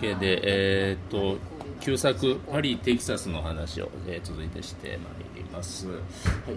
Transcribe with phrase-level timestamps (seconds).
[0.00, 1.38] けでえーっと
[1.80, 5.98] 旧作パリ・テキサスの話を、えー続いてしてまいります、はい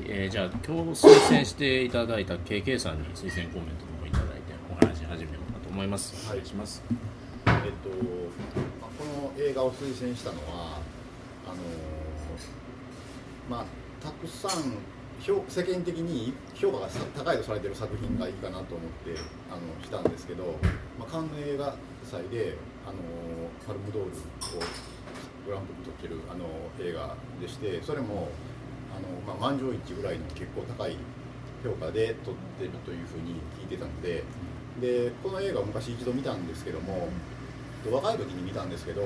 [0.06, 6.84] えーじゃあ今日推薦していただいた KK さんに推薦コメントの方いただいてお話し始めようかと思いますはい、します。
[7.48, 7.90] えっと、
[8.82, 10.80] まあこの映画を推薦したのは、
[11.46, 11.56] あの
[13.50, 13.66] まあ、
[14.04, 14.78] たくさん
[15.22, 19.20] 評世間的に評価が高いとされている作品がいいかなと思って
[19.52, 20.56] あのしたんですけど、
[20.98, 22.98] まあ、カンヌ映画祭で、あの
[23.66, 24.14] パルムドールを
[25.46, 26.46] グランプリ取ってるあの
[26.80, 28.30] 映画でして、それも
[28.96, 30.98] あの、まあ、満場一致ぐらいの結構高い
[31.64, 34.24] 評価で撮ってるというふうに聞いてたので
[34.82, 37.08] でこの映画を昔一度見たんですけども
[37.86, 39.02] で若い時に見たんですけど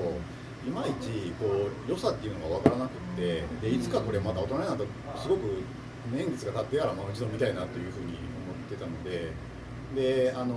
[0.65, 5.63] いまいちこう良さっていうのが分からなくってでいつかこれまた大人になったらすごく
[6.11, 9.54] 年月が経ってからまあ一度見たいなというふうに思ってたので。
[9.95, 10.55] であの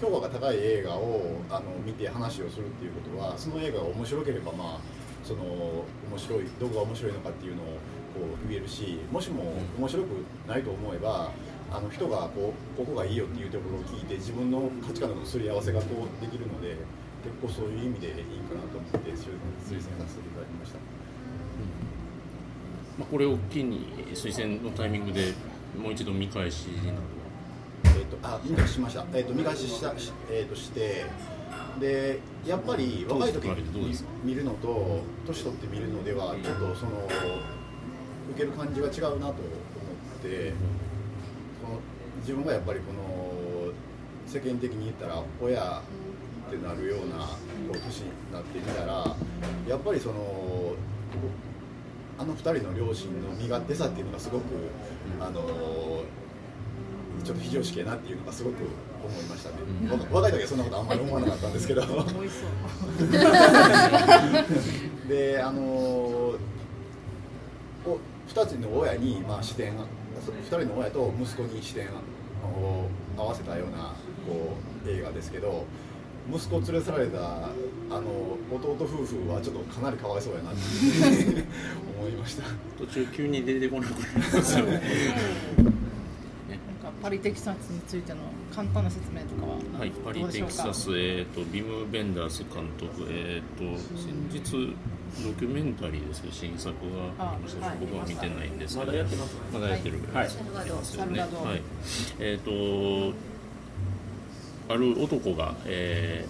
[0.00, 4.78] 評価が高い映画をあの見て話をするっていうことはその映画が面白ければまあ
[5.24, 7.72] その面白いどこが面白いのかっていうのをこ
[8.44, 10.06] う言えるしもしも面白く
[10.46, 11.32] ないと思えば
[11.70, 16.76] あの人がこうここがいいよっていうところを聞いて自分の価値観のすり合わせがこうできるので
[17.24, 18.14] 結構そういう意味でいい
[18.48, 19.28] かなと思って推薦さ
[20.06, 20.78] せていただきました。
[22.98, 25.32] まあ、これを機に推薦のタイミングで
[25.80, 27.17] もう一度見返しなどえっ
[28.08, 31.06] とあ見返ししました、えっと見返しした、しえっとして
[31.80, 37.06] でやっぱり若い時に見るのと年取って見るのではちょっとその
[38.30, 39.34] 受ける感じが違うなと思っ
[40.22, 40.52] て
[41.62, 41.80] この
[42.20, 43.72] 自分がやっぱりこの
[44.26, 45.82] 世間的に言ったら親
[46.48, 47.36] ってなるようなこ
[47.74, 49.16] う年になってみたら
[49.66, 50.74] やっぱりその
[52.18, 54.44] あの二人の両親の身勝手さっていうのがすごく
[55.20, 56.02] あの
[57.28, 58.54] ちょっと非常識やなっていうのがすごく
[59.04, 59.90] 思いましたね、うん。
[59.90, 61.82] 若若い時はそんなことあんまり思わなかったんですけど。
[65.06, 66.38] であのお
[68.28, 69.84] 2つの親に、まあ、視点が
[70.26, 73.94] 2人の親と息子に視点を合わせたような
[74.26, 74.56] こ
[74.86, 75.66] う映画ですけど
[76.32, 77.50] 息子を連れ去られたあ
[77.90, 80.64] の弟夫婦はちょっとかなりかわいそうやなってい
[81.20, 81.44] うふうに
[82.00, 82.44] 思いました。
[82.78, 84.82] 途中急に出てこなくなりますよね
[87.02, 88.18] パリテキサスについての
[88.54, 94.76] 簡単な説明とかははい、パリ・テキサス、えー、とビム・ベンダース監督、えー、と先日
[95.22, 96.74] ドキュメンタリーですけど新作
[97.18, 98.86] がありました僕は見てないんですけど。
[98.86, 99.36] まだやってます。
[99.52, 100.26] まだやってる、はい。
[100.26, 101.62] はい。
[102.18, 103.14] えー、と
[104.70, 106.26] ある男が、え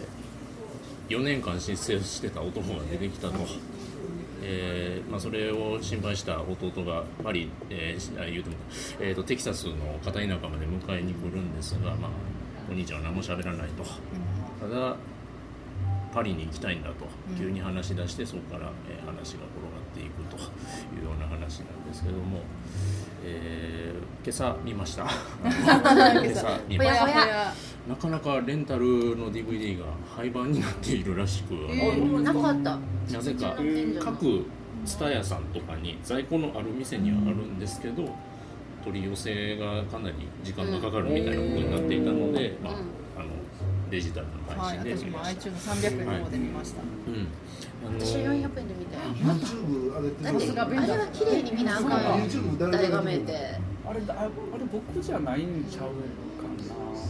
[1.09, 3.39] 4年間申請してた男が出てきたと、
[4.43, 8.57] えーまあ、それを心配した弟がパリ、えー言うても、
[9.01, 12.11] えー、とテキサスの片田舎まで迎えに来るんですが、まあ、
[12.71, 13.85] お兄ちゃんは何も喋らないと。
[14.61, 14.97] ただ
[16.15, 17.07] パリに行きたいんだと。
[17.39, 19.39] 急に話し出してそこから、えー話が転がっ
[19.95, 22.43] ていくというような話なんですけども、
[23.25, 25.05] えー今朝見ました。
[25.43, 27.55] 今朝見ました
[27.89, 28.85] なかなかレンタル
[29.17, 32.79] の DVD が廃盤になっているらしく、えーなかった。
[33.13, 33.57] なぜか
[34.01, 34.45] 各
[34.85, 38.05] 蔦屋さんとかに在庫のある店にはあるんですけど
[38.85, 43.29] 取り寄せがかなり時間がかかるみたいなことになっていたので、まあ、あの
[43.91, 45.41] デジタルのはい配信で私も見ました。
[45.41, 46.83] iTunes300 円の方で見ました。
[46.83, 47.27] うん。
[47.87, 49.03] あの私400円で見たよ。
[49.35, 52.27] YouTube あれってだってあれは綺麗に見なあかんよ。
[52.59, 53.59] 大が画面で。
[53.89, 54.31] あれだああれ
[54.71, 55.89] 僕じゃないんちゃう？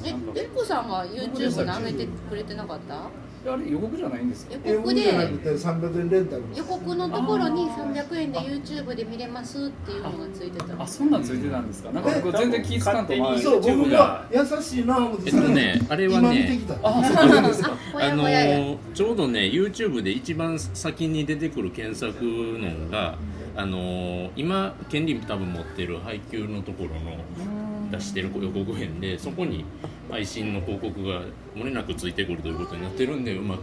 [0.04, 3.09] え、エコさんが YouTube に上げてくれてなかった？
[3.47, 10.82] あれ予告じゃないんですか予告でじゃなくて300円レンタル予告のところに300円で YouTube で見れますっていうのがついてた。
[10.82, 11.92] あそんなんついてたんですか？
[11.92, 14.28] なんか僕全然気ぃつかんと勝手にそう僕がが。
[14.56, 17.28] 優しいな思ってえっとねあれはねあそう。
[17.28, 23.17] なんですかほあのちょうどね YouTube で一番先に出てくる検索のが、
[23.56, 29.64] あのー今権利多分持ってる配給のところの出してる予告編でそこに
[30.11, 31.23] 配信の広告が
[31.55, 33.62] 漏れなくついてくるということになってるんでうまく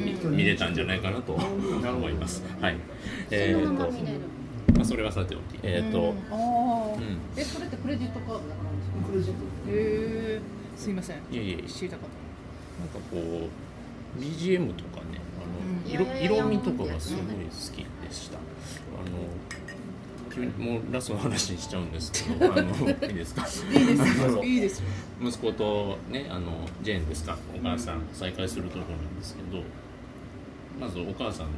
[0.00, 2.42] 見見れたんじゃないかなと思います。
[2.60, 2.76] はい。
[3.30, 3.90] えーと
[4.74, 6.08] まあそれはさておき、えっ、と、うん。
[6.30, 6.96] あー。
[6.96, 9.08] うんえそれってクレジットカードだからなんですか？
[9.12, 9.38] クレジット
[9.68, 10.40] へえ
[10.76, 11.16] すいません。
[11.16, 11.68] いえいえ。
[11.68, 12.08] 知りたかっ
[12.80, 13.48] なんかこ
[14.18, 15.20] う BGM とかね
[15.86, 16.16] あの、うん。
[16.24, 17.24] 色色味とかがすごい。
[17.24, 18.38] 好きでした。
[18.38, 18.40] あ
[19.10, 19.28] の
[20.34, 23.42] 急にもうラストの話にしちゃうんですけどあのいいですか？
[23.42, 23.48] た
[23.78, 24.44] いいですよ。
[24.44, 24.86] いいですよ。
[25.22, 27.36] 息子とねあのジェーンですか？
[27.54, 29.62] お母さん再会するところなんですけど
[30.80, 31.52] まずお母さんの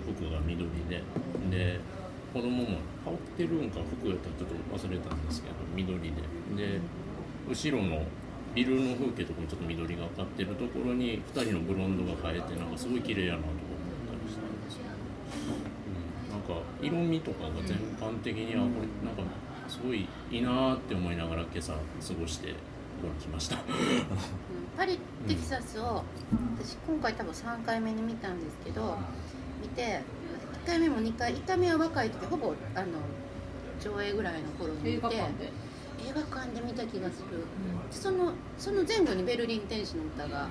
[0.00, 1.02] 服が緑で
[1.50, 1.80] で
[2.34, 6.10] 子供も羽織ってるんか服やったらちょっと忘れたんですけど緑で。
[6.56, 6.80] で
[7.48, 8.02] 後ろの
[8.56, 13.60] ビルの風景とかにちょっと緑がかってるところに2人のブロンドが生えてなんかすごい綺麗やなと思っ
[14.10, 14.82] たりしたんですよ、
[16.26, 19.22] うん、なんか色味とかが全般的にあこれなんか
[19.68, 21.78] すごいいいなって思いながら今朝過
[22.20, 22.54] ごしてこ
[23.02, 23.56] こに来ました。
[23.56, 23.62] うん。
[24.76, 26.04] パリテキサスを
[26.58, 28.96] 私今回多分3回目に見たんですけど
[29.60, 30.00] 見て
[30.64, 32.86] 1回目も2回1回目は若い時ほぼあの
[33.80, 35.52] 上映ぐらいの頃に見て映画館で？
[36.08, 37.44] 映画館で見た気がする。
[37.90, 40.48] そのその前後に「ベルリン天使の歌」があっ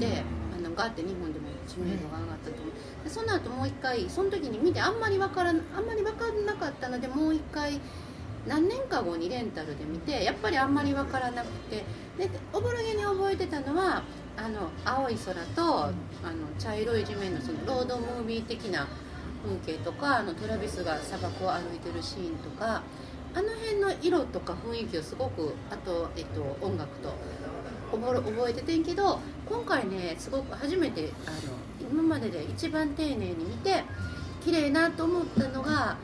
[0.00, 0.22] て
[0.56, 2.72] あのガーって日本でも知名度が上がったと思う
[3.08, 7.80] その後もう一回その時に見てあんまり分からあんまり分からなかったのでもう一回
[8.46, 11.84] 何年か後にレンタルで見てやっぱりあんまり分からなくて
[12.18, 14.02] でおぼろげに覚えてたのは
[14.36, 15.92] あの青い空とあの
[16.58, 18.86] 茶色い地面のそのロードムービー的な
[19.44, 22.82] 風景とかあのトラビスが砂漠を歩いてるシーンとか
[23.34, 27.12] あの辺の色とか雰囲気をすごくあと、えっと、音楽と
[27.92, 31.36] 覚え覚えててんけど今回ねすごく初めてあの
[31.80, 33.84] 今までで一番丁寧に見て
[34.44, 35.96] 綺麗なと思ったのがあ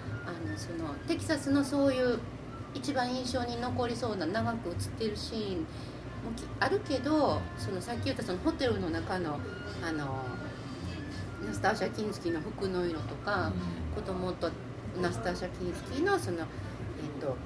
[0.51, 2.19] のそのテキサスのそういう
[2.75, 5.67] 一番印象に残りそうな長く映ってるシーン。
[6.25, 9.39] もきあるけどそのさっき言ったそのホテルの中の
[9.87, 10.25] あの
[11.47, 13.53] ナスターシャ・キンスキーの服の色とか、
[13.95, 14.51] 子供と
[15.01, 16.45] ナスターシャ・キンスキーのその、えっ
[17.21, 17.37] と、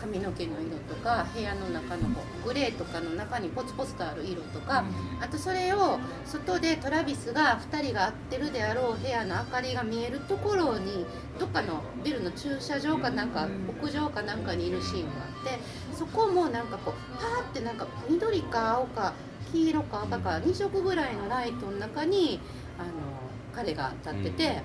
[0.00, 4.84] 髪の毛の色とか部屋の中のこうグレーとかの中にポツポツとある色とか、
[5.20, 11.04] あとそれを外でトラビスが2人が会ってるであろう部屋の明かりが見えるところに
[11.38, 13.48] どっかのビルの駐車場かなんか
[13.82, 15.58] 屋上かなんかにいるシーンがあって
[15.96, 19.14] そこもなんかこうパーってなんか緑か青か
[19.52, 22.40] 黄色か赤か2色ぐらいのライトの中に
[22.78, 22.90] あの
[23.54, 24.62] 彼が立ってて。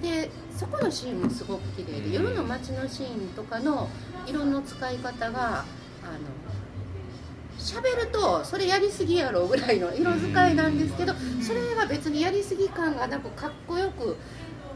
[0.00, 3.88] でそこのシーンもすごく綺麗で夜の街のシーンとかの
[4.26, 5.66] 色の使い方があの
[7.58, 14.16] 喋るとそれやりすぎやろぐらいの色使いなんですけどそれが別にやりすぎ感がなくかっこよく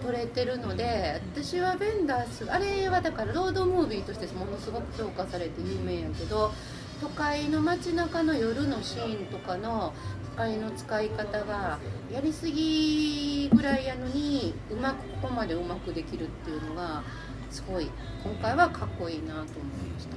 [0.03, 6.53] 撮れてるので私はベンダースあれはだからロードムービーとしてものすごく評価されて有名やけど
[7.01, 9.93] 都会の街中の夜のシーンとかの
[10.37, 11.79] 都会の使い方が
[12.13, 17.03] やりすぎぐらいやのにうまくここまでうまくできるっていうのが
[17.51, 17.91] すごい
[18.25, 20.17] 今回はかっこいいなと思いました。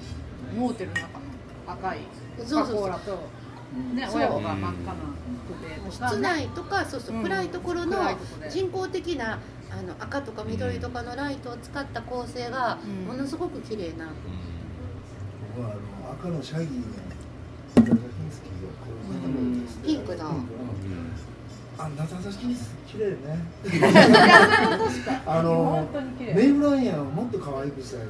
[0.56, 1.20] モーテルの中の
[1.68, 2.00] 赤い
[2.40, 3.12] そうそうそうコーラと
[3.94, 4.94] ねそう親子が真っ赤な
[5.46, 7.98] 服でとか室内とかそうそう、うん暗いところの
[8.50, 9.40] 人工的な
[9.70, 13.06] あの赤とか緑とかのライトを使った構成がうん。
[13.06, 14.08] ものすごく綺麗な、
[15.56, 15.80] 僕はあの
[16.14, 16.86] 赤のシャギーの
[17.76, 20.24] ナタシャキンスキーがこううんピンクの
[21.78, 23.12] あナタシャキンスキー綺麗。
[23.12, 23.18] ね
[25.26, 25.88] あの
[26.20, 28.10] メイブライアンをもっと可愛くしたよな。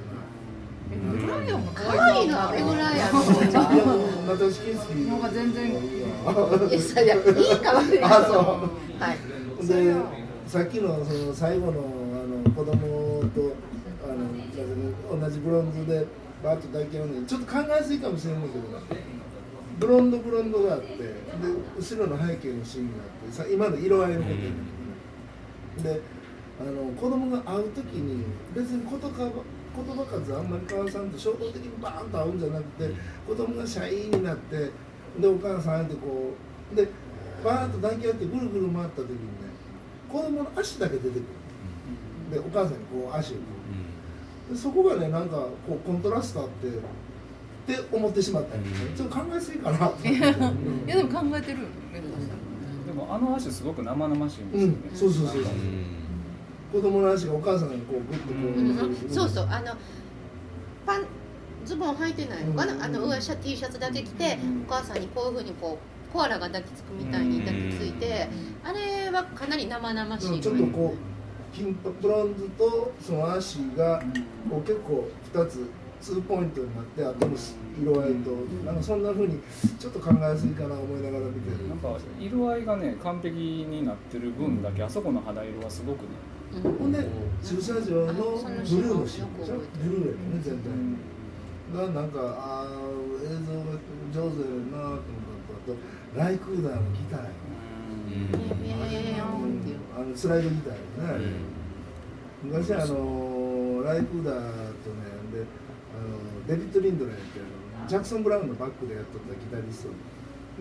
[0.91, 7.99] えブライアンも可愛いなメグライアンのいやもうナタシャキンスキーの方が全然いいやいいか悪い。
[7.99, 8.39] かあそう。
[8.99, 9.67] はい。
[9.67, 9.93] で
[10.47, 11.73] さっきのその最後のあ
[12.25, 12.73] の子供
[13.35, 13.53] と
[14.03, 14.07] あ
[15.15, 16.07] の同じブロンズで
[16.43, 18.63] バーッと抱き合うのにちょっと考えすぎかもしれないけど
[19.79, 21.13] ブロンドブロンドがあってで
[21.77, 26.01] 後ろの背景のシーンがあってさ今の色合いのことやねで
[26.59, 29.31] あの子供が会う時に別に言葉
[29.75, 32.89] 言葉数あんまり交わさんと衝動的にバーンと会うんじゃなくて
[33.25, 34.69] 子供がシャイになって
[35.19, 36.33] でお母さんってこ
[36.73, 36.87] うで
[37.43, 39.19] バーンと抱き合ってぐるぐる回った時にね
[40.11, 41.23] 子供の足だけ出てくる
[42.31, 43.41] でお母さんにこう足をこ
[43.71, 43.98] う
[44.55, 45.37] そこがねなんか
[45.67, 46.71] こうコントラストあってっ
[47.77, 48.91] て思ってしまったんですね。
[48.95, 49.77] ちょっと考えすぎかな。
[49.77, 50.15] と思って、うん。
[50.15, 50.21] い
[50.89, 51.57] やでも考えてる
[51.93, 54.75] メグさんでもあの足すごく生々しいんですよね。
[54.91, 55.53] うん、そうそうそうそう。
[56.71, 59.09] 子供の足がお母さんにこうグッとこう、うん。
[59.09, 59.47] そうそう。
[59.49, 59.75] あの
[60.85, 61.05] パン
[61.65, 62.45] ズボン履いてない。
[62.45, 64.65] のかな、うんあの上シャ T シャツだけ着て、うん。
[64.67, 68.27] お母さんにこういうふうにこうコアラが抱きつくみたいに抱きついて、
[68.63, 71.18] あれはかなり生々しい、ちょっとこう
[71.53, 74.01] 金髪ブロンズとその足が
[74.49, 75.69] こう結構2つ
[76.01, 77.35] ツーポイントになってあとの
[77.81, 78.31] 色合いと
[78.65, 79.39] なんかそんなふうに
[79.77, 81.67] ちょっと考えすぎかな思いながら見てる。
[81.67, 86.09] なんか色合いがね完璧になってる分だけあそこの肌色はすごくね。
[86.63, 86.73] うん。
[86.77, 87.05] ほんで
[87.43, 90.69] 駐車場のブルーのシーンブルーやね全体
[91.75, 95.01] がなんかあー映像が上手やなと思っ
[95.45, 95.75] たのと
[96.13, 97.19] あとライクーダーのギター
[98.69, 99.17] やいやい
[99.99, 101.25] あのスライドギターやね、あれ
[102.41, 104.35] 昔あのライクーダー
[104.79, 105.43] とねで
[105.91, 109.89] あのデビッド・リンドラーやってあのジャクソン・ブラウンのバックでやっとったギタリスト。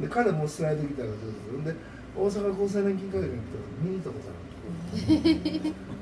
[0.02, 1.18] で彼もスライドギターが上
[1.62, 1.78] 手でで
[2.16, 4.42] 大阪高青年金会館に来たら見に行ったことある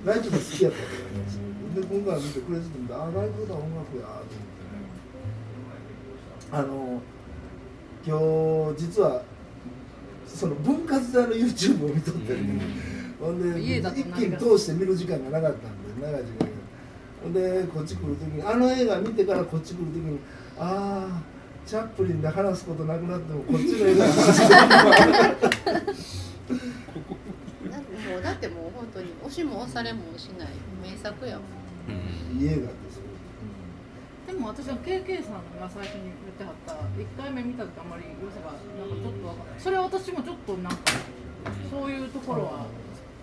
[0.05, 1.29] ライクーダー好きやったからね
[1.77, 4.65] で今回見てクレジット見てあライクーダー音楽やと思って。
[4.65, 4.81] ね
[6.53, 7.03] あの
[8.07, 8.17] 今
[8.73, 9.23] 日実は
[10.27, 12.33] その分割であの YouTube を見とって。
[12.33, 12.39] る、
[13.21, 16.47] ほんで家だと一何が気に通して見る時間がなかったんで長い時間が。
[17.23, 20.19] ほんでこっち来る時にあの映画見てからこっち来る時に
[20.59, 21.23] ああ
[21.67, 24.07] チャップリンで話すことなくなってもこっちの映画。
[24.07, 24.61] で話してる
[27.71, 30.49] なんかもうだってもう本当に押しも押されもしない
[30.83, 31.45] 名作やもん。
[31.89, 33.03] うんいい映画ですよ。
[34.27, 36.79] でも私は KK さんが最初に言ってはった1
[37.17, 40.79] 回目見た時あんまり良さがなんかちょっとそれは私もちょっとなんか
[41.71, 42.67] そういうところは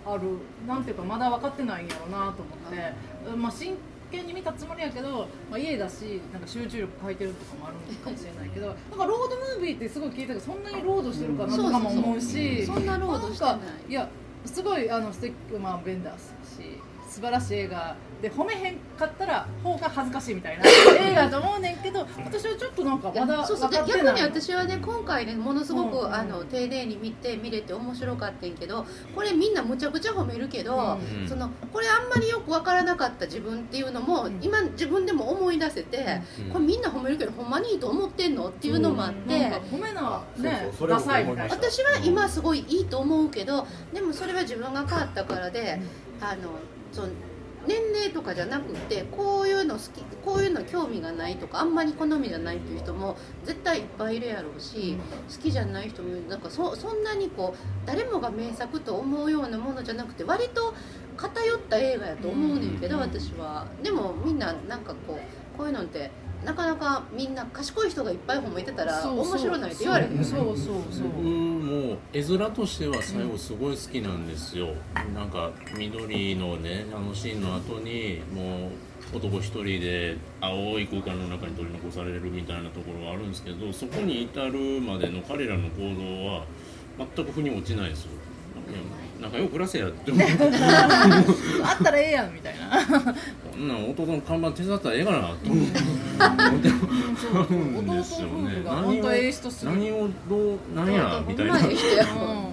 [0.06, 0.22] ある
[0.66, 3.76] なんていうかまだ分かってないんやろうなと思って、まあ、真
[4.10, 13.56] 剣に見たつもりやけど、まあ、家だしなんか集中力欠いてるとかもあるのかもしれないけどなんかロードムービーってすごい聞いたけどそんなにロードしてるかなとかも思うしそんなロードしてない。
[13.56, 14.08] んかいや
[14.44, 16.78] すごいあの素敵まあベンダースだし
[17.14, 24.16] 素晴らしい映画で褒めへんかったら方が恥ずかしいみたいな映画だと思うねんけど私はちょっとなんかまだそうそうで分かってない。
[24.16, 26.06] 逆に私はね今回ねものすごく、うん。
[26.06, 31.28] うんあの丁寧に見て見れて面白かったんけどこれみんなむちゃくちゃ褒めるけど、うん。
[31.28, 34.38] そのこれあんまりよくわからなかった自分っていうのも、うん。
[34.42, 36.50] 今自分でも思い出せて、うん。
[36.50, 39.38] これみんな褒めるけどほんまにいいと思ってんのっていうのもあって。
[39.38, 41.54] なんか褒めなねそうそうダサいみたいな。
[41.54, 45.80] 私は今すごいいいと思うけどでもそれは自分が変わったからで
[46.20, 46.50] あの
[46.94, 47.08] その
[47.66, 54.98] 年齢とかじゃなくてこういうの好きこういうの興味がないとかあんまり好みじゃないっていう人も絶対いっぱいいるやろうし
[55.30, 56.28] 好きじゃない人もいる。
[56.28, 60.74] なんかそそんなにこう誰もが名作と思うようなものじゃなくて割と
[61.16, 63.02] 偏った映画やと思うねんけどうん。
[63.02, 63.66] 私は。
[63.82, 66.10] でもみんななんかこうこういうのって
[66.44, 70.56] なかなかみんな賢い人がいっぱい褒めてたら面白ないって言われへんそうそう
[70.90, 74.68] そう僕も絵面としては最後すごい好きなんですよ、
[75.14, 78.68] なんか緑のねあのシーンの後にも
[79.12, 86.44] う男一人で青い空間の中に取り残されるみたいなところがあるんですけどそこに至るまでの彼らの行動は
[86.98, 88.10] 全く腑に落ちないですよ。
[89.20, 90.28] 仲良く暮らせやって思う
[91.64, 93.14] あったらええやんみたいな
[93.56, 95.68] なん弟の看板手伝ったらええかなと思っ
[96.60, 96.70] て
[97.54, 98.34] 思うんですよね。
[98.34, 101.58] 弟夫婦が本当ええ人すぎる何をどう何やみたいな。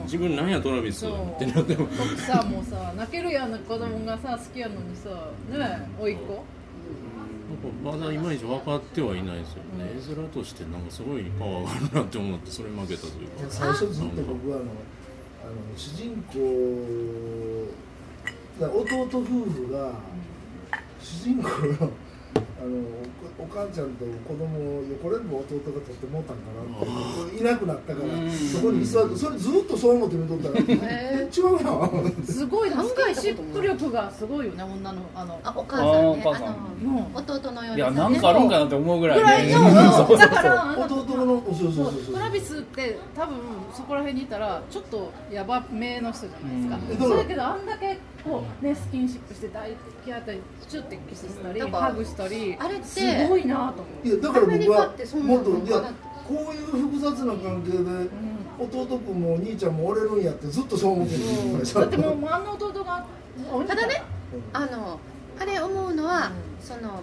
[0.04, 1.86] 自分なんやトラビスってなっても。
[1.86, 6.44] 僕さもうさ泣けるやんな子供がさ好きやのにさねえ甥っ子。
[7.84, 13.50] まだいまいち分かってはいないですよね、絵面としてなんかすごいパワーがあるなって思ってそれ負けたというか。
[13.50, 14.66] 最初ずっと僕はあの
[15.44, 16.40] あの主人公
[18.58, 19.94] 弟夫婦が
[21.04, 21.90] 主人公が
[22.36, 22.78] あの
[23.40, 24.46] おお母ちゃんと子供
[24.80, 43.38] をこれも弟が取ってもうたんかなっていなくなったからそこに居座ってそれずっとそう思って見とったら違うやんすごいな考スえたこともキンシップ力がすごいよね女のあのあお母さんねお母さん弟のよういやになんかあるんかなって思うぐらいぐらいねのだからあの弟のそうそうそうそうトラビスって多分
[43.74, 49.70] そこら辺にいたらちょっとヤバめの人じゃないですか、うんそれけどあんだけこうねスキンシップして抱
[50.06, 54.08] きあったりチュッてキスしたりハグしたりあれってすごいなと思う。
[54.08, 55.94] いやだから僕はもっといや
[56.28, 58.10] こういう複雑な関係で
[58.60, 61.20] 弟君もお兄ちゃんも折れるんやってずっとそう思ってる。
[61.20, 61.60] ん。
[61.60, 63.06] ですよだってもうあの弟が
[63.68, 65.00] ただねうんあの
[65.40, 67.02] あれ思うのは、その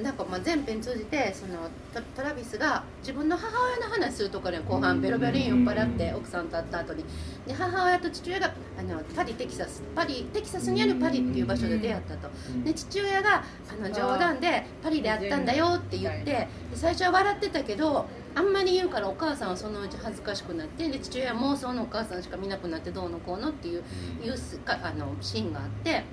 [0.00, 7.04] なんかまあ全編通じてそのトトラビスが自分の母親の話するところで後半ベロベロに酔っ払って奥さんと会った後に
[7.46, 12.30] で母親と父親があのパリテキサスパリテキサスにあるパリっていう場所で出会ったと。
[12.64, 23.82] で父親があの冗談でパリで会ったんだよって言ってで最初は笑ってたけどあんまり言うからお母さんはそのうち恥ずかしくなってで父親は妄想のお母さんしか見なくなってどうのこうのっていう
[24.24, 26.04] いうすかあのシーンがあって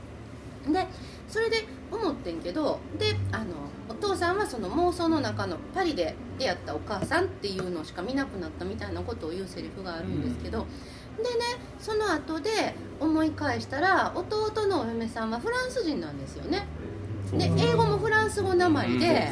[0.71, 0.87] で
[1.27, 3.45] それで思ってんけどであの
[3.89, 10.65] お父さんはその妄想の中のパリで出会ったお母さんっていうのしか見なくなったみたいなことを言うセリフがあるんですけど、
[11.17, 11.29] でね
[11.79, 12.49] その後で
[12.99, 16.65] 思い返したら弟のお嫁さんはフランス人なんですよね
[17.33, 19.29] で英語もフランス語なまりで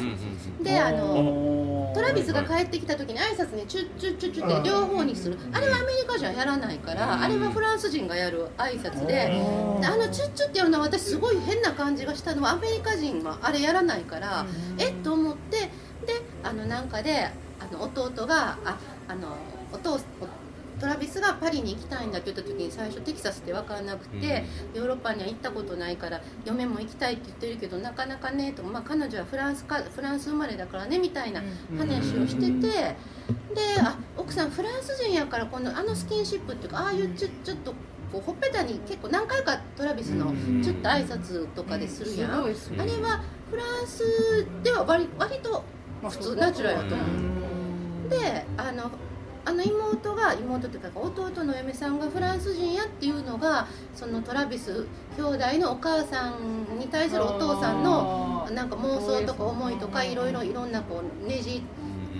[0.62, 9.12] であのトラビスが帰ってきた時に挨拶にチュッチュッチュッチュって両方にするあれはアメリカじゃやらないからあれはフランス人がやる挨拶で
[9.80, 14.46] であのチュッチュッってやるのは私すごい変な感じがしたのはアメリカ人はあれやらないから
[14.78, 15.68] えっと思ってで
[16.44, 17.28] あのなんかで
[17.60, 18.78] あの弟があ
[19.08, 19.28] あの
[19.72, 19.98] お父
[20.80, 24.44] トラビスがパリに行きたいんだって言った時に最初テキサスって分からなくて、
[24.74, 31.42] ヨーロッパには行ったことないから嫁も行きたいって言ってるけどなかなかねと、まあ、彼女はフランスかフランス生まれだからねみたいな
[31.76, 32.96] 話をしてて、で
[33.80, 37.72] あ奥さんフランス人やからこのあのスキンシップっていうかああいうちょちょっと
[38.12, 40.32] こうほっぺたに結構何回かトラビスの
[40.62, 45.64] ちょっと挨拶とかでするやん、すごいすごいあれはフランスでは割割と
[46.02, 48.08] まあ普通ナチュラルやと思う。
[48.08, 48.90] であの
[49.48, 54.84] あの妹が妹というか弟の嫁さんがフランス人やっていうのがそのトラビス
[55.16, 61.62] 兄弟のお母さんに対するお父さんのなんか妄想とか思いとかいろいろいろんなこうねじ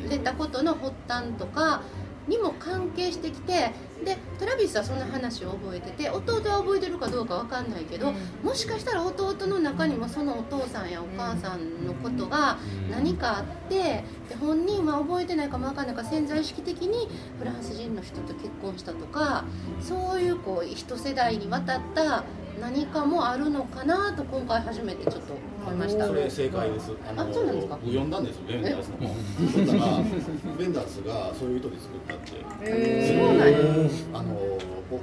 [0.08, 1.82] れたことの発端とか
[2.28, 3.73] にも関係してきて
[4.04, 12.58] でトラビスはその話を覚えてて弟は覚えてるかどうかわかんないけど、もしかしたら弟の中にもそのお父さんやお母さんのことが
[12.90, 17.08] 何かあってで本人は覚えてないかもわかんないから潜在意識的に
[17.38, 19.44] フランス人の人と結婚したとか
[19.80, 22.25] そういうこう一世代にわたった
[22.60, 25.34] 何かもあるのかなと今回初めてちょっと
[25.64, 26.06] 思いました。
[26.06, 26.92] それ正解です。
[27.06, 27.74] ああそうなんですか？
[27.76, 28.96] 僕読んだんですよ、ベンダースの。
[29.06, 29.16] 本。
[29.16, 33.18] そしたら、ベンダースがそういう意図で作ったって。
[33.18, 33.58] そうなんや。
[34.14, 35.00] あのお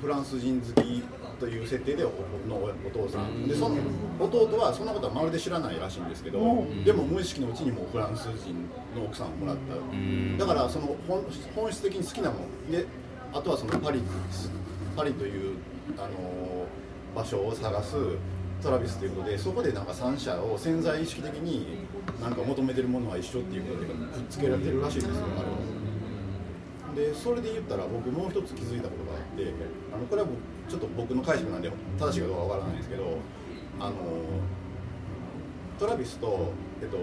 [0.00, 1.02] フランス人好き
[1.38, 2.08] という設定でお
[2.48, 3.48] のお父さん。
[3.48, 3.76] でその
[4.20, 6.84] 弟はそんなことはまるで知らないらしいんですけどうん。
[6.84, 8.54] でも無意識のうちにもうフランス人
[8.96, 9.74] の奥さんをもらった。
[9.74, 10.38] うん。
[10.38, 11.24] だからその本
[11.54, 12.86] 本質的に好きなもので
[13.32, 14.00] あとはそのパリ
[14.96, 15.56] パリという
[15.98, 16.66] あの
[17.14, 17.96] 場所を探す
[18.62, 21.78] トラビスということでそこでなんか三者を潜在意識的に
[22.20, 23.96] なんか求めてるものは一緒っていうことでくっ
[24.30, 25.82] つけられてるらしいんですよあれは。
[26.94, 29.52] でそれで言ったら僕もう一つ気づいたことがあって
[29.94, 30.28] あのこれは
[30.68, 33.18] ちょっと僕の解釈なんで正しいかどうかわからないんですけど
[33.80, 33.94] あの
[35.78, 36.96] トラビスと、えっと、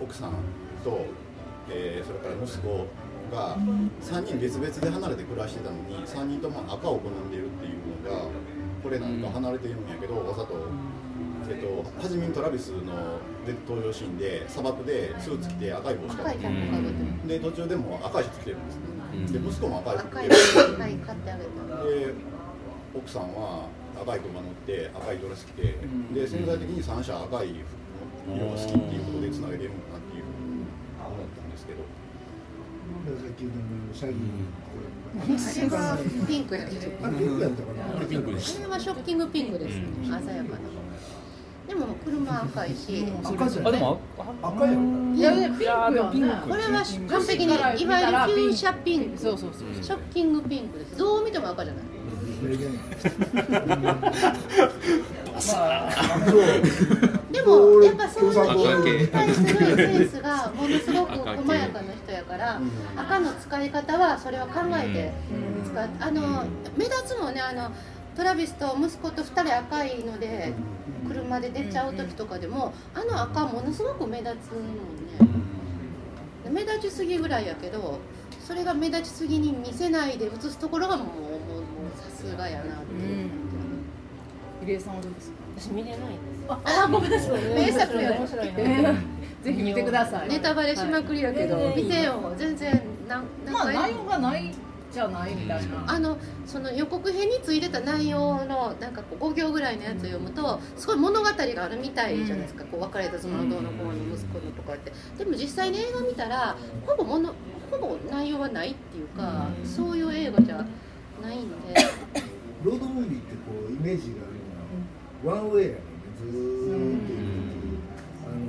[0.00, 0.32] 奥さん
[0.84, 1.06] と、
[1.68, 2.86] えーそれから息子
[3.32, 3.56] が
[4.00, 7.45] 3人別々で離れて暮らしてたのに3人とも赤を好んでいる
[8.06, 8.22] が
[8.82, 10.54] これなんか離れているんやけどわざと。
[11.48, 17.38] えっと、初めにトラビスので登場シーンで砂漠でスーツ着て赤い帽子かぶってで。
[17.38, 18.78] 途中でも赤いシャツ着てるんです
[19.14, 19.44] うん。
[19.44, 20.32] で息子も赤い服着てる
[21.86, 22.14] で
[22.98, 23.68] 奥さんは
[24.02, 26.12] 赤い車乗って赤いドレス着てん。
[26.12, 27.62] で潜在的に三者赤い
[28.26, 30.24] 服の色が好きっていうことでつなげてるのかなっていう
[31.06, 31.78] 思ったんですけど
[33.06, 34.18] さっき言ったのシャギー
[35.16, 40.58] あれはピンクやけどあピンクやったかなこれピンクでしこれはショッキングピンクですねうん鮮やかな
[41.68, 44.00] でも車赤いし赤じゃないでも
[44.42, 44.80] 赤やろ
[45.14, 49.38] いやピンクいやピンクやこれは完璧にいわゆるフューシャピンクそう。
[49.38, 51.84] そうそうショッキングピンクですどう見ても赤じゃない
[57.36, 62.60] でもやっぱそういうに対するセンスがものすごく細やかな人やから
[62.96, 65.12] 赤の使い方はそれは考えて
[65.70, 66.44] 使っあの
[66.76, 67.70] 目立つもんねあの
[68.16, 70.52] トラビスと息子と2人赤いので
[71.08, 74.62] 車で出ちゃう時とかでもあの赤ものすごく目立つもん
[75.34, 75.42] ね。
[76.50, 77.98] 目立ちすぎぐらいやけど
[78.46, 83.30] それが目立ちすぎに見せないで映すところがもうもうもうさすがやなっていう。
[84.62, 85.36] 入江さんはどうですか？
[85.58, 87.42] 私見れないですああごめんなさい。
[87.54, 88.46] 名作や面白い
[89.42, 90.28] ぜひ見てください。
[90.28, 92.32] ネタバレしまくりやけど、はい見てよ。
[92.36, 94.54] 全然なんまあなんか内容がない
[94.92, 95.84] じゃないみたいな。
[95.86, 104.92] あのその予告編についてた内容のなんかこう5行ぐらいのやつを読むとすごい物語があるみたいじゃないですか、こう別れた妻のどうのこうの息子のとかって。
[105.18, 106.56] でも実際に映画見たら
[106.86, 107.34] ほぼもの
[107.70, 110.64] ほぼ内容はないっていうか、そういう映画じゃ
[111.22, 111.56] ないんで。
[112.64, 115.80] ロードムービーってこうイメージがあるのはワンウェイやね
[116.30, 118.40] ずーっとあの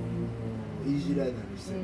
[0.86, 1.84] ーイージーライダーにしても、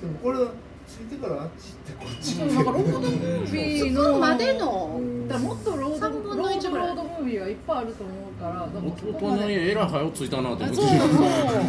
[0.00, 0.50] でもこれは
[0.86, 2.64] ついてからあっち行ってこっちそうなん。
[2.64, 10.94] かロードムービーのそこまでのだからもっとロード三分の一ぐらいロードロードムービーがいっぱいあると思うからだからそこ弟までえらい早ついたなと思ってそうそ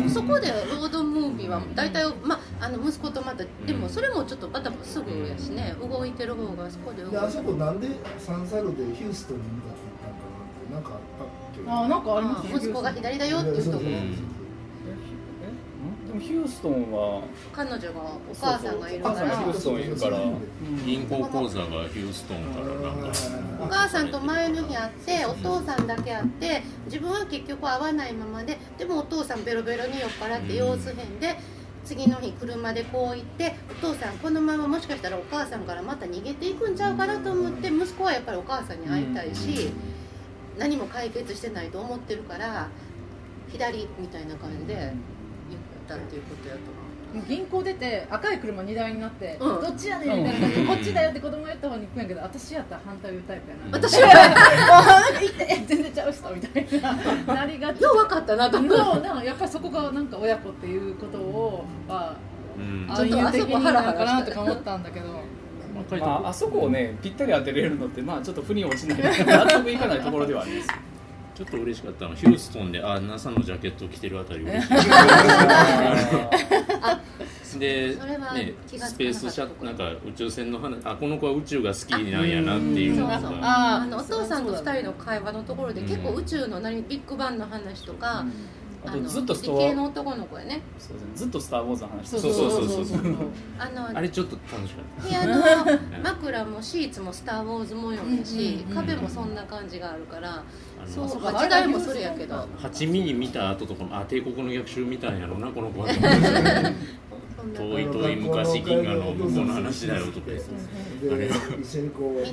[0.06, 7.80] うそこでロードムービーは大体、まあ、あの息子とまたでもそれもちょっとまたすぐやしね動いてる方がそこで動いてであそこなん。
[7.80, 7.88] で
[8.20, 10.12] サンサルでヒューストンに向かって行ったん。
[10.12, 10.84] かなってなん。
[10.84, 11.25] かあった
[11.68, 13.90] あなんかありますあ息子が左だよっていうとこで
[16.14, 19.16] もヒューストンは彼女がお母さんがいるから。
[19.16, 20.20] ヒューストンいるから
[20.86, 23.12] 銀行口座がヒューストンからなんか。
[23.60, 31.36] お母さんと前の日会ってお父さんだけ会って自分は結局会わないままででもお父さんベロベロに酔っ払って様子変で
[31.84, 39.72] 次の日車でこう行ってお父さんこのままもしかしたらお母さんからまた逃げていくんちゃうかなと思って息子はやっぱりお母さんに会いたいし
[40.58, 42.70] 何も解決してないと思ってるから
[43.50, 44.92] 左みたいな感じで言っ
[45.88, 46.86] たっていうことやと思う。
[47.28, 49.62] 銀行出て赤い車2台になって、うん。
[49.62, 56.94] どっちやねんみたいな感じでこっちだよって子供が言った方に行くんやけど私やったら反対を 言うタイプやな私は全然ちゃう人みたいな。
[57.36, 57.82] なりがち。
[57.82, 58.76] よう分かったなと思
[59.24, 62.16] やっぱりそこがなんか親子っていうことをは
[62.58, 62.88] うん。
[62.92, 65.06] 暗喩的になのかなとか思ったんだけど
[66.00, 70.70] まあ、あそこをねぴったり当てれるのってまあちょっと腑に落ちない納得いかないところではあります。
[71.36, 74.70] ちょっと嬉しかったのはヒューストンであ NASA のジャケット着てるあたり嬉しい。
[77.56, 83.20] そでねスペースシャなんか宇宙船の話あこの子は宇宙が好きなんやなっていうのが。
[83.20, 83.40] そうそう。
[83.42, 85.88] あーあのお父さんと二人の会話のところでうん。
[85.88, 88.30] 結構宇宙の何ビッグバンの話とか、あと
[88.88, 90.62] あのずっとスト理系の男の子やね。
[90.78, 91.12] そうですね。
[91.16, 92.08] ずっとスター・ウォーズの話。
[92.08, 92.68] してそうそうそう。
[92.68, 93.00] そうそう
[93.58, 95.44] あのあれちょっと楽しかっ部屋の
[96.04, 100.44] 枕もシーツも「スター・ウォーズ」模様やし、壁もそんな感じがあるから、
[100.88, 102.48] そうか代もそれやけど。
[102.60, 105.88] 8ミリ見た後とかもあ帝国の逆襲見たんやろうなこの子は。
[107.56, 110.42] 遠い遠い昔銀河の向こうの話だよとかで
[111.14, 111.30] あれ。
[111.62, 112.26] 一緒にこう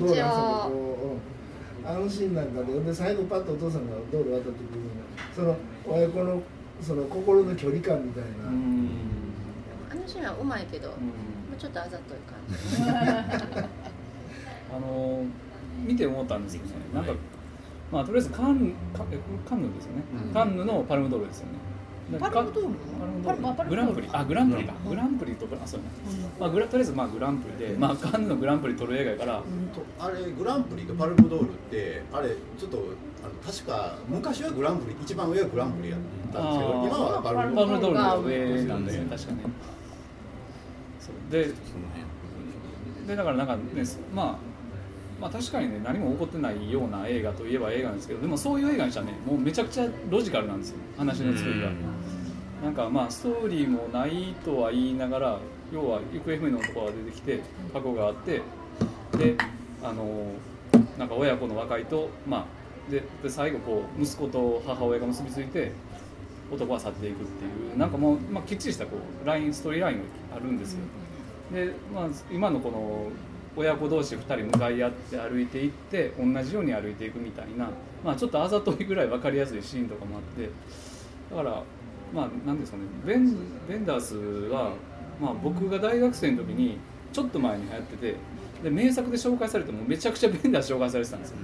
[1.84, 4.56] あのシーンなんかでで最後パッとお父さんが道路渡ってくる
[5.34, 6.42] その親子の
[6.80, 8.88] その心の距離感みたいな、うん。
[9.90, 10.94] あのシーンはうまいけど、も
[11.54, 12.82] うちょっとあざとい感じ。
[14.74, 15.24] あの
[15.86, 16.74] 見て思ったんですけどね。
[16.92, 17.12] なんか
[17.92, 19.04] まあとりあえずカンカ
[19.54, 20.32] ンヌですよね、うん。
[20.32, 21.52] カンヌのパルムドールですよね。
[21.52, 21.71] で
[22.18, 22.74] パルムドール
[23.24, 24.08] パルムドグランプリ。
[24.12, 25.86] あグランプリか、グランプリとあそうね、
[26.38, 29.42] まあ、グラとりあえずまあグランプリで、まあ、カンヌのグランプリ取る映画やから、
[29.98, 32.78] あれグランプリとパルムドールってあれちょっと
[33.24, 36.00] あの確か昔はグランプリ一番上はグランプリやっ
[36.32, 39.42] たんですけど今はパルムパドールルムドールの上なんで確かね。
[41.00, 41.32] そう。
[41.32, 41.56] でその
[43.06, 43.62] でだからなんかね
[44.14, 44.51] まあ
[45.22, 51.70] まあ確かにね何も起こってないような映画といえば映画なんですけどでもそういう映画にしたらねもうめちゃくちゃロジカルなんですよ話の作りが。
[52.64, 55.38] なんかまあストーリーもないとは言いながら
[55.72, 57.40] 要は行方不明の男が出てきて
[57.72, 58.42] 過去があって
[59.16, 59.36] で
[59.82, 60.32] あの
[60.98, 65.72] なんか親子の和解とまあでで最後こう息子と母親が結びついて
[66.52, 70.02] 男は去っていくっていうなんかもう、まあ、きっちりしたこうラインストーリーラインが
[70.36, 70.80] あるんですよ。
[71.52, 73.08] で、まあ、今のこの
[73.56, 77.68] 親子同士2人向かい合って歩いていって同じように歩いていくみたいな、
[78.04, 80.48] まあ、ちょっとあざといぐらい分かりやすいシーンとかもあって
[81.30, 81.62] だから
[82.14, 83.36] まあ何ですかねベン
[83.68, 84.16] ベンダース
[84.50, 84.72] は、
[85.20, 86.78] まあ、僕が大学生の時に
[87.12, 88.14] ちょっと前に流行ってて
[88.62, 91.36] で名作で紹介されてもめちゃくちゃベンダース紹介されてたんですよ。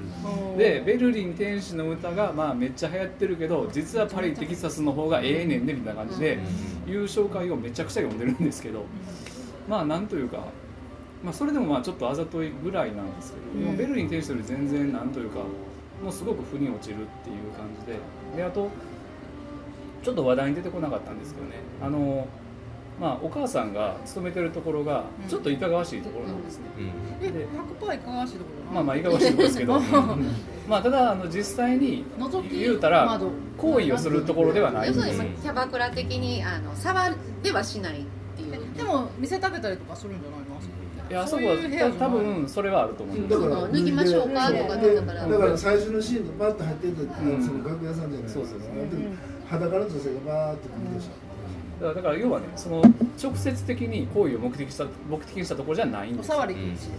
[0.56, 6.38] でベルリン天使の歌がまあめっちゃ流行ってるけど実はパリ・テキサスの方がええねんねみたいな感じで
[6.86, 8.84] いう紹介をめちゃくちゃ読んでるんですけど
[9.68, 10.44] まあなんというか、
[11.22, 15.38] まあ、それでもまあちょっとあざといぐらいなんですけど、でもベルリン天使より全然なんというか
[16.02, 17.98] もうすごく腑に落ちるっていう感じで
[18.36, 18.70] であと
[20.02, 21.54] ちょっと話題に出てこなかったんですけどね。
[21.82, 22.28] あの
[23.00, 27.26] まあお母さんが勤めてるところがちょっといかがわしいところなんですね、うん。
[27.26, 27.46] え
[27.80, 29.80] 100%いかがわしいところまあまあいかがわしいところですけど。
[30.68, 30.82] まあ。
[30.82, 32.04] ただあの実際に
[32.50, 33.30] 言うたら窓。
[33.56, 34.92] 行為をするところではない。
[34.92, 35.16] ん要です。
[35.16, 38.04] すよるにキャバクラ的にあの触ってはしないっ
[38.36, 38.76] ていう。
[38.76, 40.47] でも見せたげたりとかするんじゃないの？
[41.08, 43.40] いやあそこはそういう部屋じゃない多分それはあると思うんです。
[43.40, 47.42] だから脱ぎましょうかとかでだからだから最初のシーンでバッと入ってたん。
[47.42, 49.00] その楽屋さんじゃないそうそうそう。
[49.00, 49.08] で
[49.48, 51.08] 裸の女性がバーッと来るでし
[51.80, 52.82] だからだから要はねその
[53.22, 56.28] 直接的に行為を目的した目的にしたところじゃないんおです。
[56.28, 56.90] 触り禁止です。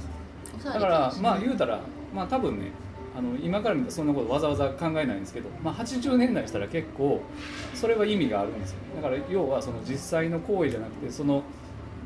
[0.58, 1.80] お触りだからまあ言うたら
[2.14, 2.72] まあ多分ね
[3.16, 7.22] あの今から見たらそんなことわざわざ考えないんですけど、まあ、80年代にしたら結構
[7.74, 8.78] それは意味があるんですよ。
[8.96, 11.44] だから要はその実際の行為じゃなくてその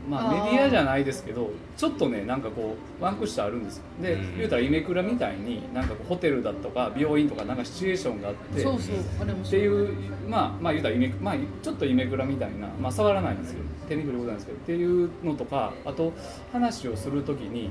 [0.10, 3.84] まあメディアじゃないですけどちょっとねなんかこうワンクッションあるんですよ。
[4.02, 4.38] でうん。
[4.38, 9.96] 言うたらイメクラみたいになんかこうホテルだとか病院とかなんかシチュエーションがあってそうそうあれもっていう
[10.28, 16.12] まあまあ言うたらイメまあちょっとイメクラみたいなまあ触らないんですけど手に振ることなんですけどっていうのとかあと
[16.52, 17.70] 話をするときに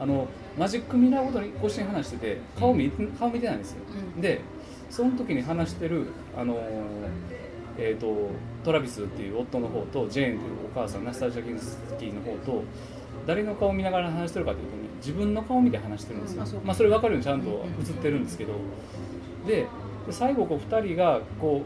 [0.00, 0.26] あの
[0.58, 3.78] マジックミラーごとに越しに話してて顔見顔見てないんですよ、
[4.16, 4.20] うん。
[4.20, 4.40] で
[4.90, 6.06] その時に話してる
[6.36, 6.58] あのー
[7.82, 8.28] えー、と
[8.62, 12.62] トラビスっていう夫の方とジェーンというお母さんナスタージャ・キンスキーの方と
[13.26, 18.52] 誰の顔を見ながら話してるかというとね自分の顔を見て話してるんですよ、うんまあ、それ分かるようにちゃんと映ってるんですけど
[19.46, 19.66] で
[20.06, 21.62] で最後こう2人がこ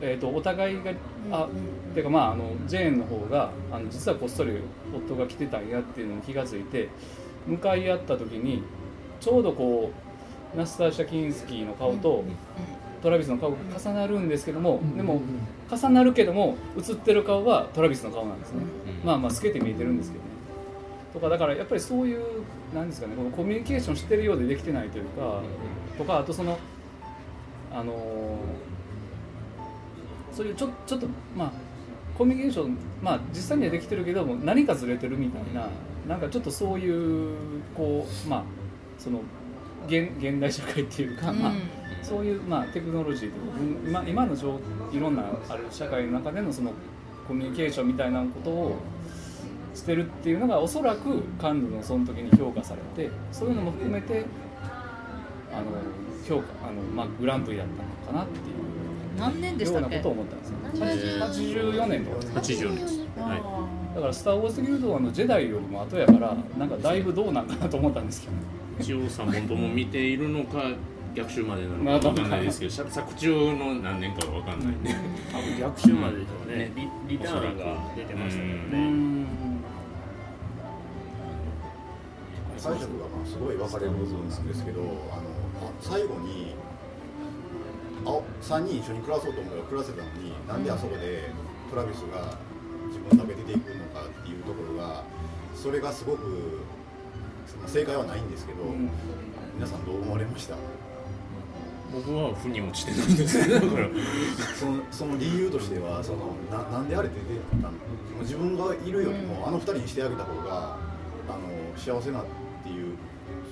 [0.00, 0.92] う、えー、とお互いが
[1.32, 1.48] あ
[1.94, 4.52] てかまああのジェーンの方があの実はこっそり
[4.94, 6.88] 夫が来てたんやっていうのに気がついて
[7.46, 8.62] 向かい合った時に
[9.20, 9.90] ちょうどこ
[10.54, 12.24] うナスターシャ・キンスキーの顔と
[13.02, 15.22] トラビスの顔が重なるんですけどもでも
[15.70, 18.62] 重なるけども映ってる顔はトラビスの顔なんですね、
[19.02, 19.06] うん。
[19.06, 20.30] まあまあ透けて見えてるんですけどね。
[21.12, 22.22] とかだからやっぱりそういう
[22.74, 25.40] なんですかねこのコミュニケーションしてるようでできてないというか
[25.98, 26.58] とかあとその
[27.72, 28.70] あのー
[30.32, 31.52] そういうちょちょっとまあ
[32.16, 35.68] コミュニケーションまあ実際にはできてるけども何かずれてるみたいな
[36.08, 37.34] なんかちょっとそういう
[37.76, 38.44] こうまあ
[38.98, 39.20] その
[39.86, 41.52] 現現代社会っていうか、まあ
[42.02, 44.58] そういう、まあ、テクノロジーとか今今の状
[44.92, 46.72] いろんなある社会の中でのその
[47.28, 48.76] コミュニケーションみたいなことを
[49.74, 54.24] してるっていうのがおそらくカンヌのその時に評価されてそういうのも含めて
[55.52, 55.66] あの
[56.26, 58.56] 評価あの、まあ、グランプリだったのかなっていう。
[59.18, 59.96] 何年でしたっけ？
[59.96, 60.56] ようなことを思ったんですよ。
[60.72, 62.04] 70 84年。
[62.06, 62.40] とか。
[62.40, 63.08] ですね80年。
[63.18, 63.94] あはい。
[63.94, 68.32] だから「スター・ウォーズ・ギルド」のジェダイよりも後やからなんかだいぶどうなんかなと思ったんですけど
[68.80, 70.72] 一応3本とも見ているのか
[71.14, 74.96] 逆襲までなまあのかわかんないですけど作作中の何年かはわかんないね、
[75.32, 76.56] 多分逆襲まででしょうね。
[76.56, 76.72] ね
[77.08, 79.26] リリターンが出てましたけどうねん
[82.62, 86.54] 解釈がまあすごい分かれる部分なんですけどあのあ最後に
[88.04, 91.32] あ3人一緒に暮らそうと思えば暮らせたのになんであそこで
[91.70, 92.36] トラビスが
[92.88, 95.04] 自分のため出ていくのかっていうところが
[95.54, 96.79] それがすごくまあ
[97.66, 98.58] 正解はないんですけど、
[99.54, 100.56] 皆さんどう思われました？
[101.92, 103.42] 僕は腑に落ちてないんです。
[103.42, 103.88] けどだから
[104.58, 107.72] そのその理由としてはそのななんであれって出たの？
[108.20, 110.76] 自分がいるよりも、あの二人にしてあげた方が
[111.28, 111.38] あの
[111.76, 112.24] 幸せなっ
[112.62, 112.96] ていう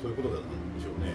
[0.03, 0.43] そういうことなん
[0.75, 1.15] でしょうね。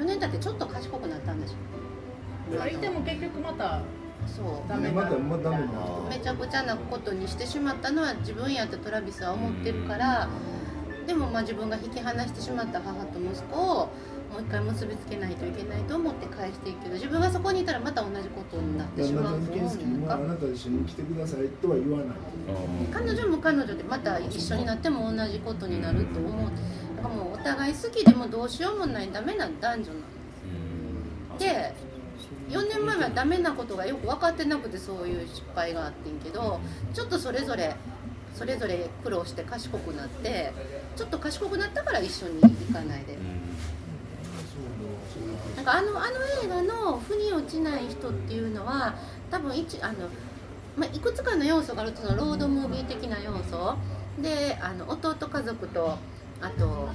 [0.00, 3.82] 4年経ってちょっと賢くなったんでしょ相手も結局また
[4.26, 4.68] そう。
[4.68, 5.72] ダメまたまたダメな
[6.08, 10.28] めちゃくちゃなことにしてしまったのは自分やってトラビスは思ってるから
[11.06, 13.88] でもまあ自分が引き離してしまった母と息子を
[14.32, 19.40] もう一回結びつけないといけないと思って返していくけど自分がそこにいたらまた同じことになってしまう。
[19.40, 22.06] と思うあなた一緒に来てくださいとは言わない。
[22.92, 26.50] 彼女も彼女でまた一緒になっても同じことになると思う。
[26.96, 31.74] だからもうお互い好きでもどうしようもないダメな男女なんで
[32.48, 36.60] 4年前はダメなことがよく分かってなくてそういう失敗があってんけど
[36.94, 37.74] ちょっとそれぞれ
[38.34, 40.52] それぞれ苦労して賢くなって
[40.96, 43.18] ちょっと賢くなったから一緒に行かないで。
[45.56, 48.94] なんかあのあの映画の腑に落ちない人っていうのは
[49.30, 50.08] 多分一あの、
[50.76, 53.76] まあ、いくつかの要素があるとそのロードムービー的な要素。
[54.20, 55.96] であの弟家族と
[56.42, 56.88] あと、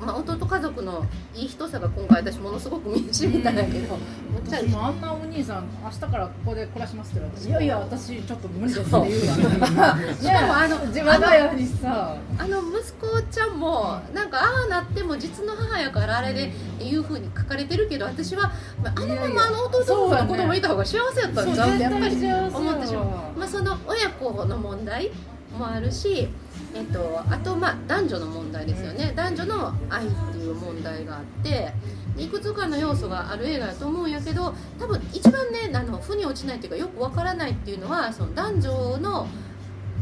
[0.00, 12.16] まあ、弟家族のいい人さが今回私ものすごく身にしみたんやけど、むっちゃ私もあんなお兄さん明日からここで暮らしますって言われていやいや私ちょっと無理ですって言うわ しかもあの自分がやにさ。
[12.38, 22.14] あの息子ちゃんもなんかああなっても実の母やからあれでいうふうに書かれてるけど私はまああのままあの弟の子供いた方が幸せやったんちゃうってやっぱり
[22.54, 23.02] 思ってしま
[23.34, 25.10] う、まあ、その親子の問題
[25.58, 26.28] もあるし、
[26.76, 29.14] えっと、あとまあ男女の問題ですよね。
[29.16, 31.72] 男女の愛っていう問題があって
[32.18, 39.26] いくつかの要素がある映画だと思うんやけど多分一番ねあの腑に落ちないっていうかよくわからないっていうのはその男女の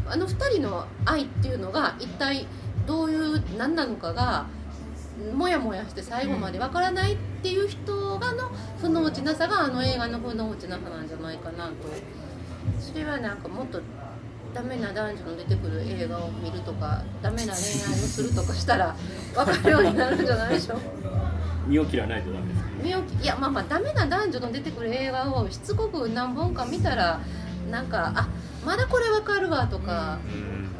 [0.06, 2.46] あの2人の愛っていうのが一体
[2.86, 4.46] どういう何なのかが
[5.34, 11.74] もやもやして最後までわからないっていう人がの負の落ちなさがあの映画の負の落ちなさなんじゃないかなと
[12.80, 13.80] それはなんかもっと
[14.54, 17.54] ダメな男女の出てくる映画を見るとかダメな恋愛を
[18.06, 18.94] するとかしたら
[19.34, 20.76] 分かるようになるんじゃないでしょ？
[20.76, 20.78] う
[21.66, 27.20] 身を切らないとダメです身をきいやまあまあダメな男女の出てくる映画をしつこく何本か見たら
[27.70, 28.28] なんかあ
[28.64, 30.18] まだこれわかるわとか、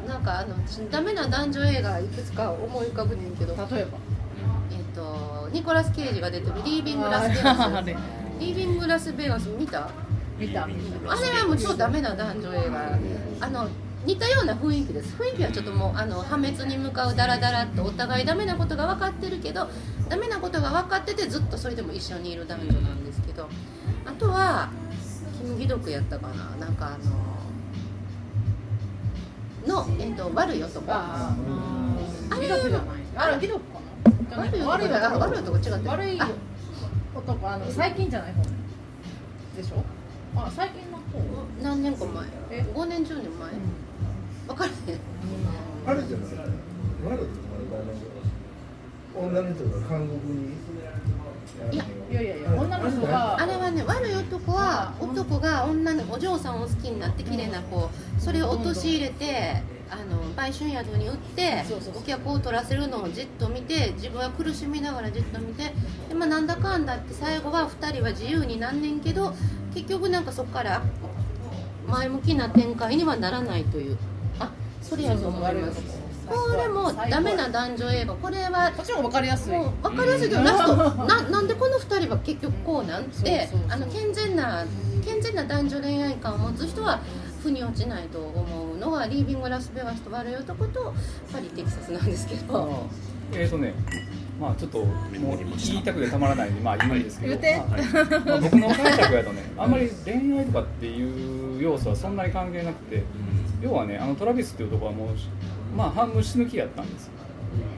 [0.09, 0.55] なんかあの
[0.91, 3.99] ダメな男女映画いくつか思い浮かぶねんけど、例えば？
[4.71, 7.61] えっとニコラス・ケイジが出てる「リービング・ラス・ベガス。
[7.77, 7.95] あ」れ。
[8.41, 9.89] リービング・ラス・ベガス見た？
[10.39, 10.65] 見た。
[10.65, 10.73] あれ
[11.41, 12.99] はもう超ダメな男女映画。
[13.47, 13.69] あの
[14.05, 15.15] 似たような雰囲気です。
[15.17, 19.69] 雰囲気はちょっともうあの破滅に向かうダラダラとお互いダメなことが分かってるけど
[20.09, 23.49] ダメなことが分かっててずっとそれでも一緒にいる男女なんですけど
[24.05, 24.69] あとは
[25.39, 26.51] キム・ギドクやったかな。
[26.61, 26.99] なんか
[29.67, 31.35] あのの、えっと悪い男あ
[32.31, 32.53] あれ
[33.17, 34.43] あれギドクかな。
[34.43, 35.89] 悪い男悪い男男違ってる。
[35.89, 36.29] 悪いあ
[37.15, 38.43] 男あの最近じゃない方
[39.57, 39.83] でしょ？
[40.37, 41.03] あ最近の方
[41.63, 42.27] 何年か前。
[42.51, 43.51] え5年10年前。
[44.49, 45.01] 分からへん。
[45.87, 46.29] あれじゃない
[47.07, 47.27] 悪い
[49.17, 50.55] 女の人が韓国に？
[51.73, 59.63] いやいやいやいや女の人があれはね悪い男は男が女のお嬢さんを好きになって綺麗な子それを陥れて
[59.95, 61.63] あの売春宿に売って
[61.95, 65.73] お客を取らせるのをじっと見て自分は苦しみながらじっと見て
[66.09, 69.33] で、まあ、なんだかんだって最後は2人は自由になんねんけど
[69.73, 70.83] 結局なんかそこから
[71.87, 73.97] 前向きな展開にはならないという。
[74.41, 74.51] あ
[74.83, 76.05] それやと思います。
[76.27, 78.15] これもダメな男女映画。
[78.15, 79.53] これはこっちの方が分かりやすい。
[79.53, 83.49] もう分かりやすいけどラストななんでこの2人は結局こうなんて
[83.93, 84.65] 健全な
[85.05, 87.01] 健全な男女恋愛観を持つ人は
[87.45, 90.95] 腑に落ちないと思うのがリービング・ラスベガスと悪い男と
[91.33, 92.87] パリ・テキサスなんですけど。
[93.33, 93.75] えーとね
[94.41, 103.03] まあちょっともう言いたくてたまらないんでまあ言うんですけど、僕の解釈やとねあんまり恋愛とかっていう要素はそんなに関係なくて。
[103.63, 105.09] 要はねあのトラビスっていう男はもう
[105.75, 107.13] まあ半分死ぬ気やったんですよ。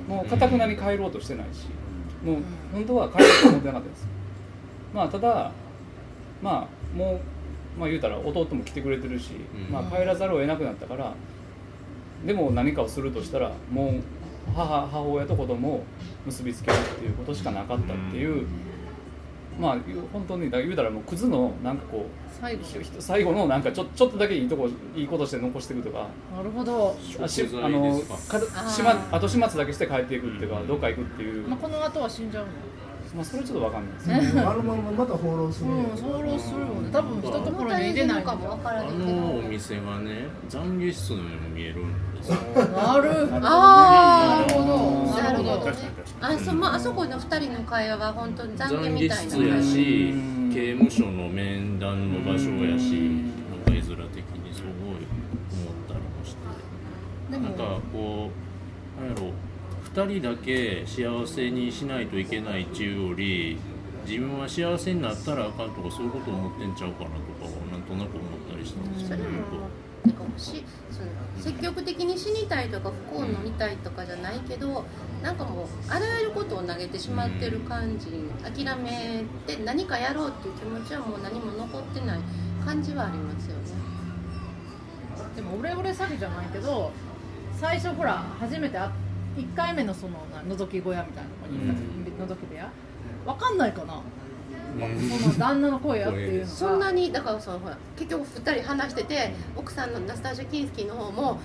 [0.08, 1.66] もうかたくなに帰ろうとしてないし。
[2.24, 4.08] もう本当は帰ろうと思ってなかったです。
[4.92, 5.52] まあただ
[6.42, 7.20] まあもう
[7.78, 9.32] まあ言うたら弟も来てくれてるし、
[9.68, 9.72] うん。
[9.72, 11.14] まあ帰らざるを得なくなったから
[12.24, 14.00] でも何かをするとしたらもう
[14.54, 15.84] 母母親と子供を
[16.24, 18.46] 結びつけるっていうことしかなかったっていう、
[19.60, 19.78] まあ
[20.12, 22.62] 本当にだ言うたらもうクズのなんかこう最後。
[22.98, 26.08] 最後のなんかちょちょっとだけいいとこいいことして残していくとか。
[26.34, 28.70] なるほど、あしあのかかあー。
[28.70, 32.50] しま後始末だけして帰っていくっていうか、どっか行くっていう、まあ、この後は死んじゃうの？
[33.14, 34.40] まあ、それちょっとわかんないですね。
[34.42, 36.90] あのまままた放浪するうん、放浪するよね。
[36.92, 42.36] 多分一ところに入れないのかもわからあないけのおど店がね懺悔室のようにも見えるんですよ。
[42.36, 43.28] なる。
[43.42, 45.22] あーなるほど。
[45.22, 45.70] なるほど
[46.20, 49.16] あそ,、まあそこの二人の会話は本当に懺悔懺悔みたいな。
[49.16, 52.92] 室やしうん刑務所の面談の場所やし
[53.50, 56.38] なんか絵面的にすごい思ったりもして。
[57.30, 57.48] でも。
[57.48, 58.30] なんかこ
[58.98, 59.32] うなんやろ
[59.96, 63.56] 2人だけ幸せにしないといけないっていうより
[64.06, 69.40] 自分は幸せになったらあかんとかそういうことを思ってんちゃうかなとかはなんとなく思ったりしたんですけどそれも
[70.04, 71.08] なんかしその
[71.42, 74.84] 積極的に死にたいとか不幸になりたいとかじゃないけど
[75.22, 78.08] なんかもうあらゆることを投げてしまってる感じ
[78.44, 82.20] 諦めて何かやろうっていう気持ちはもう何も残ってない
[82.62, 83.62] 感じはありますよね。
[85.34, 86.92] でもオレオレ詐欺じゃないけど
[87.58, 88.92] 最初ほら初めてあ
[89.36, 92.70] 1回目のそのな覗き小屋みたいなとこに行った時、覗き部屋？
[93.24, 94.02] わかんないかな、
[95.20, 96.46] その旦那の声やっていうのが。
[96.46, 101.38] そんなにだからそのほら結局2人話してて奥さんのナスタージャ・キンスキーの方も、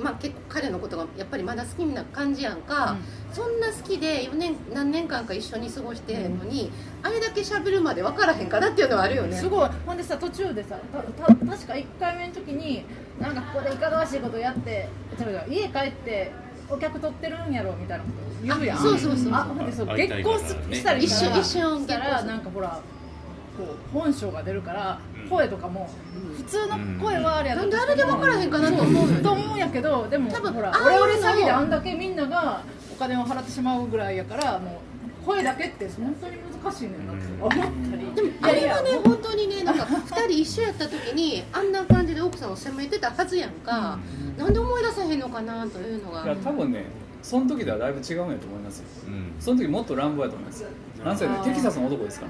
[0.00, 2.96] まあ、結構彼のことがやっぱりまだ好きな感じやんか、
[3.32, 6.70] そんな好きで4年何年間か一緒に過ごしてんのに、
[7.02, 9.36] あれだけ喋るまで分からへんかなっていうのはあるよね。
[9.36, 9.68] すごい。
[9.86, 12.84] ほんでさ途中でさたた確か1回目の時に
[13.20, 16.32] なんかここでいかがわしいことやって違う違う家帰って
[16.70, 18.78] お客取ってるんやろみたいなこと言うやん。
[18.78, 19.46] あそうそうそうあ
[19.76, 22.80] そう結婚したりしたら一瞬一瞬したらなんかほら
[23.56, 24.98] こう本性が出るから
[25.30, 25.88] 声とかも
[26.36, 34.80] 普通の声はあれやなんであれで分からへんかなと思うと思うんやけどでも多分ほらオレオレ詐欺であんだけみんながお金を払ってしまうぐらいやからも
[35.22, 43.98] う声だけって本当に難しいねんなって思ったりでもあれはね本当にねなんか2人一緒やった時にあんな感じで奥さんを責めてたはずやんか、
[44.36, 46.24] なんで思い出さへんのかなというのが。
[46.24, 46.84] いや多分ね
[47.22, 49.32] その時ではだいぶ違うんやと思いますようん。
[49.40, 50.62] その時もっと乱暴やと思います。
[50.62, 50.68] よ
[51.02, 52.26] なんせねテキサスの男ですか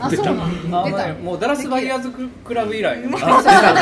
[0.00, 3.18] あそうなんねもうダラスバイヤーズククラブ以来の。
[3.18, 3.74] あの僕ら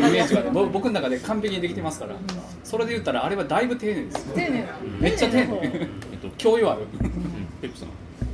[0.00, 2.14] のイメージがねぼ僕の中で完璧にできてますから。
[2.62, 4.34] それで言ったらあれはだいぶ丁寧ですよ。
[4.36, 4.68] 丁寧な
[5.00, 5.60] めっちゃ丁寧。
[6.12, 6.82] えっと教養ある。
[6.82, 7.10] うん。
[7.60, 7.88] ペップさん。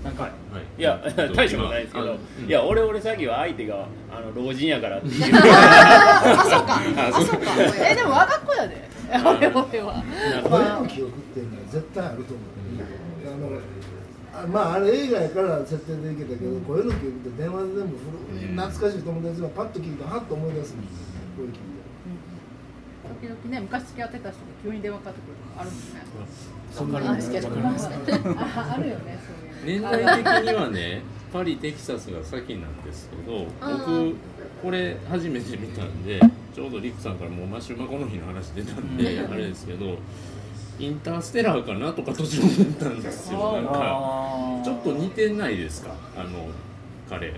[0.05, 0.33] なんかはい
[0.81, 0.99] いや
[1.37, 2.49] 大したことないですけど、うん。
[2.49, 5.35] いや俺俺詐欺は相手があの老人やからっていう。
[5.37, 6.75] あ そうか。
[6.75, 7.51] ああそうか。
[7.87, 8.88] えでも我が子やで。
[9.12, 10.03] 俺俺は。
[10.49, 13.61] 声の記憶っていうのは絶対あると思う、
[14.33, 21.61] あのあまああれ映画やから設定でいけたけど声の記憶って電話で全部古い懐かしい友達がパッと聞いたらはっと思い出すんです声聞いて
[23.21, 26.01] 時々ね昔付き合ってた人が急に電話かかってくるとかあるもんね。
[26.71, 27.51] そんなあですけどあ
[28.71, 34.14] あるよねそういう年代的にはねパリテキサスが先なんですけど僕
[34.62, 36.20] これ初めて見たんで
[36.55, 39.96] ちょうどリクさんからもうマシュマコの日の話出たんであれですけど
[40.79, 43.53] インターステラーかなとか途中思ったんですよ。
[43.53, 45.94] なんかちょっと似てないですか？
[46.16, 46.49] あの
[47.09, 47.35] 彼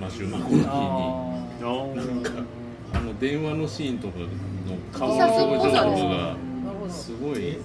[0.00, 0.66] マシュマコの日に。
[0.66, 2.30] あなんか
[2.94, 4.26] あの電話のシーンとかの
[4.92, 6.36] 顔の表情とかが
[6.90, 7.58] すごい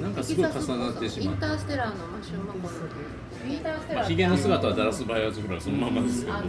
[0.00, 2.84] なんかすごい重なってしまってインターステラーのマシューマコのインターステ
[3.94, 6.36] まあ、ヒゲの姿はダラス・バイアーズ・フラーそのままですけど。
[6.36, 6.44] あの、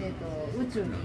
[0.00, 0.96] えー、と宇宙に行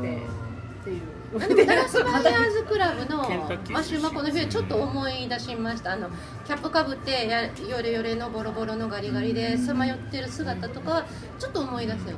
[0.00, 1.00] ってってい
[1.48, 3.28] でもダラスバイヤーズクラブの
[3.70, 5.92] マシューマコの冬ちょっと思い出しました。
[5.92, 6.08] あの
[6.46, 11.06] キャップかぶってやヨレヨレのボロボロのガリガリでさまよってる姿とかは
[11.38, 12.14] ちょっと思い出すよね。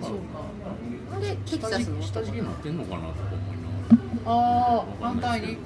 [0.00, 0.44] そうか。
[1.16, 5.58] あれテキ下サスの下敷きになってんのかなとか思いながああ反対に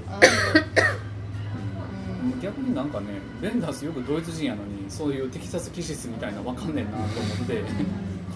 [2.40, 3.06] 逆になんかね
[3.40, 7.08] ベンダースよくドイツ人やのにそういうテキサス気質みたいなのわかんねえなと思
[7.44, 7.62] って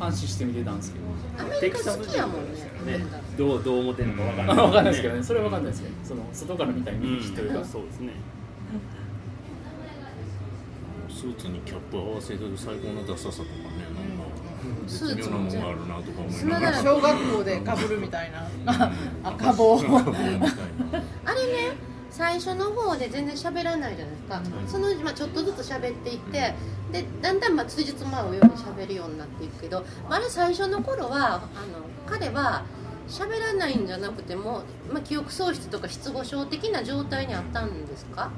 [0.01, 1.13] 監視して見てたんですけど。
[1.39, 3.07] アメリカ好きやもんねね
[3.39, 5.23] どうどう思ってんのかわかんない、わかんないですけどね。
[5.23, 8.13] それはわかんないですけどその外から見たイメうんージというか、そうですね。
[11.09, 14.25] スーツにキャップ合わせる最高のダサさとかねなんか
[14.87, 16.83] スーツ絶妙なもんがあるなとか思いながら。
[16.83, 18.93] 小学校でかぶるみたいな。
[19.25, 20.47] 赤棒赤棒みたいな。
[21.25, 26.55] あれね最初の方で全然喋らないじゃないですか、そのうちまあちょっとずつ喋っていって
[26.93, 31.43] でだんだんまあ辻褄合うように喋るようになっていくけどあれ最初の頃はあの
[32.07, 32.65] 彼は
[33.09, 38.31] 喋らないんじゃなくても、まあ、記憶喪失とか失語症的な状態にあったんですか？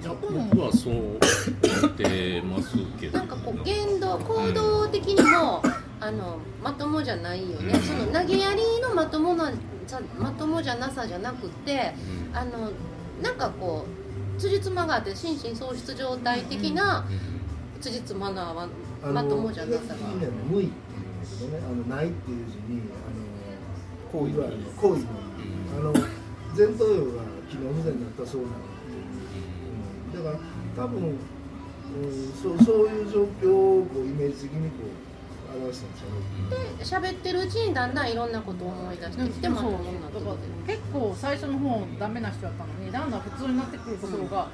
[0.00, 1.18] いや僕はそう思
[1.88, 3.18] ってますけど。
[3.18, 5.62] なんかこう言動行動的にも
[6.00, 7.82] あのまともじゃないよね、うん。
[7.82, 9.52] その投げやりのまともな
[9.86, 11.94] さまともじゃなさじゃなくて
[12.32, 12.36] うん。
[12.36, 12.70] あの
[13.22, 13.86] なんかこ
[14.36, 17.06] う辻褄があって心身喪失状態的な
[17.80, 18.68] 辻褄のは
[19.02, 20.08] あのまともじゃなさが
[20.48, 21.14] 無意っていうん。
[21.24, 25.08] だけどねあのないっていう字にあの行為いわゆる行為の
[25.76, 25.92] あの
[26.56, 28.54] 前頭葉が機能不全だったそうなの、
[30.14, 30.38] うん、だか
[30.76, 31.18] ら多分、うん、
[32.40, 35.13] そうそういう状況をこうイメージ的にこう
[36.78, 40.18] で喋ってるうちにだんだんいろんなことを思い出してきてまともになって。
[40.18, 40.36] だか
[40.66, 44.48] 結構最初の方ダメな人だったのにだんだん普通になってくるところが、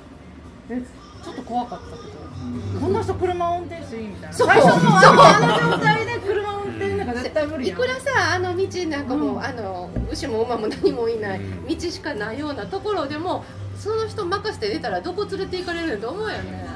[0.68, 0.82] え
[1.22, 4.32] ちょっと怖かったけど、こんな人車運転していいみたいな。
[4.32, 4.46] そう。
[4.46, 7.78] 最初のあの状態で車運転なんか絶対無理やん。
[7.78, 9.42] いくらさあの道なんかもう、うん。
[9.42, 13.44] あの牛も馬も何もいない道しかないようなところでも
[13.76, 16.66] その人任せて出たらどこ連れて行かれるんと思うよね、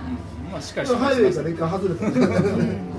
[0.51, 1.25] まあしっかりしてハイウ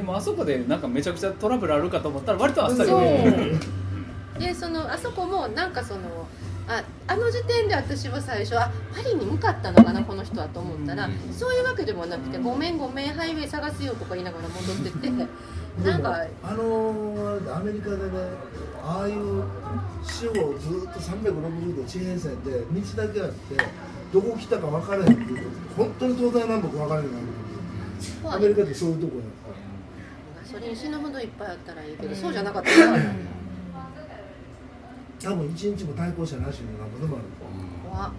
[0.00, 2.90] でもあそこでなんかめちゃくちゃトラブルあるかと思ったら割とあっさり
[4.40, 6.00] でそのあそこもなんかその
[6.66, 15.10] ああの時点で私は最初あパリに向かったのかなこの人はと思ったら、そういうわけでもなくて「ごめんごめんハイウェイ探すよ」とか言いながら戻ってって
[15.84, 18.02] なんかあのーアメリカでね
[18.82, 19.42] ああいう
[20.02, 23.56] 四方ずっと360度地平線で道だけあって
[24.12, 27.14] どこ来たか分からへんっていう本当に東西南北分からへんよう。
[27.14, 29.24] になアメリカってそういうとこや
[30.52, 32.98] ガソリン死ぬほどいっぱいあったらいいけど、そうじゃなかったら
[35.22, 37.24] 多分一日も対向車なしのなんぼでもある
[37.88, 38.12] 怖っ。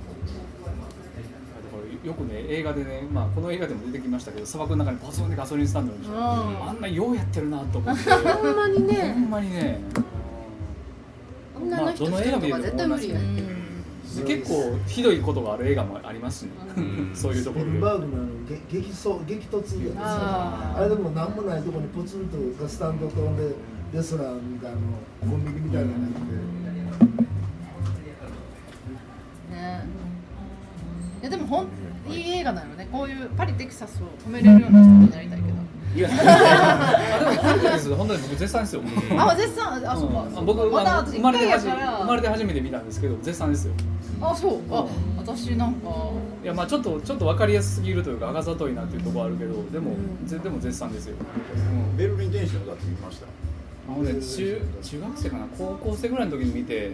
[2.05, 6.69] よくね映画でね、まあ、この映画でも出てきましたけど砂漠の中にポツンでガソリンスタンドあるでしょ、うん。
[6.69, 8.09] あんなようやってるなと思って。
[8.09, 9.13] ほんまにほね。
[9.13, 9.79] んまにね。
[11.55, 13.60] 女の人とか絶対無理やって、で
[14.25, 17.11] 結構ひどいことがある映画もありますしね、うん。
[17.15, 17.71] そういうところで。
[17.71, 23.55] スピルバーグのあのげ激走激突やつあーあれでも何もないとこにポツンとガスタンドとで
[23.93, 24.77] レストランみたいな
[25.21, 26.11] コンビニみたいなのがあっ
[29.49, 29.55] て。
[29.55, 29.85] ね。
[31.21, 31.67] いやでもほん
[32.09, 32.87] いい映画なのね。
[32.91, 35.61] こういうパリテキサスを止めれるような人になりたいけど。
[35.95, 36.09] いや。
[36.09, 38.81] あ でも本当です本当に僕絶賛ですよ、
[39.17, 39.83] あ絶賛？
[39.85, 40.45] あそうか、うん。
[40.45, 41.39] 僕まだ生まれ
[42.21, 43.73] て初めて見たんですけど絶賛ですよ
[44.21, 44.59] あそう。
[44.71, 44.85] あ
[45.17, 45.89] 私なんか。
[46.43, 49.95] いやまあちょっとちょっと分かりやすすぎるというかあがざといなっていうところあるけどでも、
[50.25, 51.97] ぜでも絶賛ですよ、うん。
[51.97, 53.27] ベルリン天使の歌って見ました。
[53.89, 55.45] あのね中中学生かな？
[55.57, 56.91] 高校生ぐらいの時に見て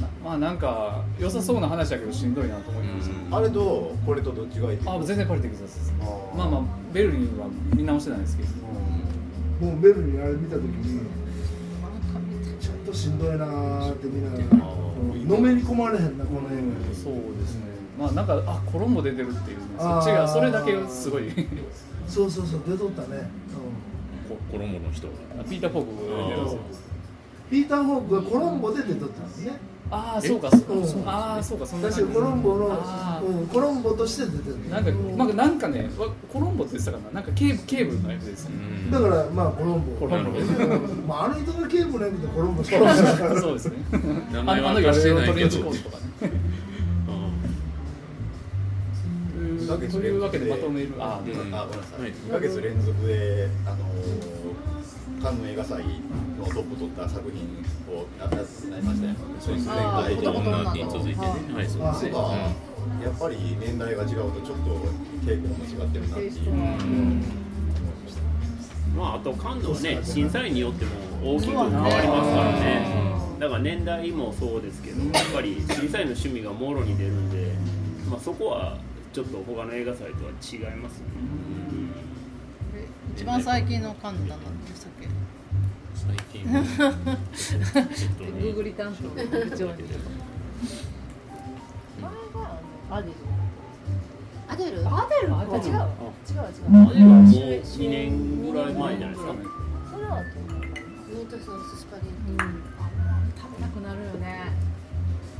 [0.00, 4.78] なまあなんか良さそうな話だけどしんどいなと思いました、あれとこれとどっちがいい？
[4.86, 5.94] あ全然パリテキサスです。
[6.36, 8.48] まあまあベルリンは見直してないですけど。
[9.60, 11.00] もうベルにあれ見た時に
[12.94, 16.62] としんどいなーって見ながらうんのめり込まれへんなこの映
[16.94, 17.74] そうですね。
[17.98, 21.28] まあなんかあコロンボ出てるっていうねそっちがそれだけがすごい。
[21.28, 21.42] 画
[22.08, 23.28] そうそうそう出とったね、
[24.28, 25.08] こ衣の人。
[25.08, 26.60] がピーター・フォークが出てますよ。
[27.50, 29.52] ピーター・ホークがコロンボで出とったんですね
[29.90, 38.54] ああそうかそううんああそうかそんな確かにコロンボのうん、コロンボとして出てるなんか、なんか、なんかね、わコロンボって言ってたかな、なんかケーブ、ケーブルのやつですね。
[38.90, 39.92] だからまあコロンボ。
[39.92, 41.06] コロンボうん。
[41.06, 43.76] まあ、あの人がケーブルなくてコロンボ そうですね。
[44.32, 45.74] 名あの、あの前は明かして夜ないけとかね。
[49.78, 50.94] というというわけでまとめる。
[50.98, 54.44] あうんあごめんなさい、はい2ヶ月連続で、あのー
[55.22, 55.82] カンヌ映画祭
[56.38, 57.40] のトップ取った作品
[57.88, 59.14] をやったになりましたよ。
[59.40, 59.72] そうですね。
[59.74, 61.26] あー男と女に続いてね。
[61.54, 62.10] はいそうですね。
[62.10, 62.64] が
[63.02, 64.70] やっぱり年代が違うとちょっと
[65.24, 66.52] 傾向も違ってるなっていう、
[68.94, 73.14] まああと感度はね審査員によっても大きく変わりますからね。
[73.40, 77.52] だから年代もそうですけどやっぱり審査員の趣味がもろに出るんで、
[78.10, 78.78] まあ、そこは
[79.14, 81.04] ちょっと他の映画祭とは違いますね、
[82.74, 85.08] え一番最近の感度だなんでしたっけ？
[85.94, 86.42] 最近。
[87.32, 89.84] ちょっとねグーグリ担当の部長に。
[92.90, 93.12] アデ
[94.48, 94.82] アデル？
[94.82, 95.34] ルアデル？
[95.36, 95.52] あ違う。
[95.52, 95.70] 違う違う。
[95.70, 95.78] あ
[96.92, 99.34] れはもう2年ぐらい前じゃないですか
[99.92, 100.22] それは
[101.08, 102.36] ミートソーススパゲッテうん。
[103.40, 104.50] 食べたくなるよね。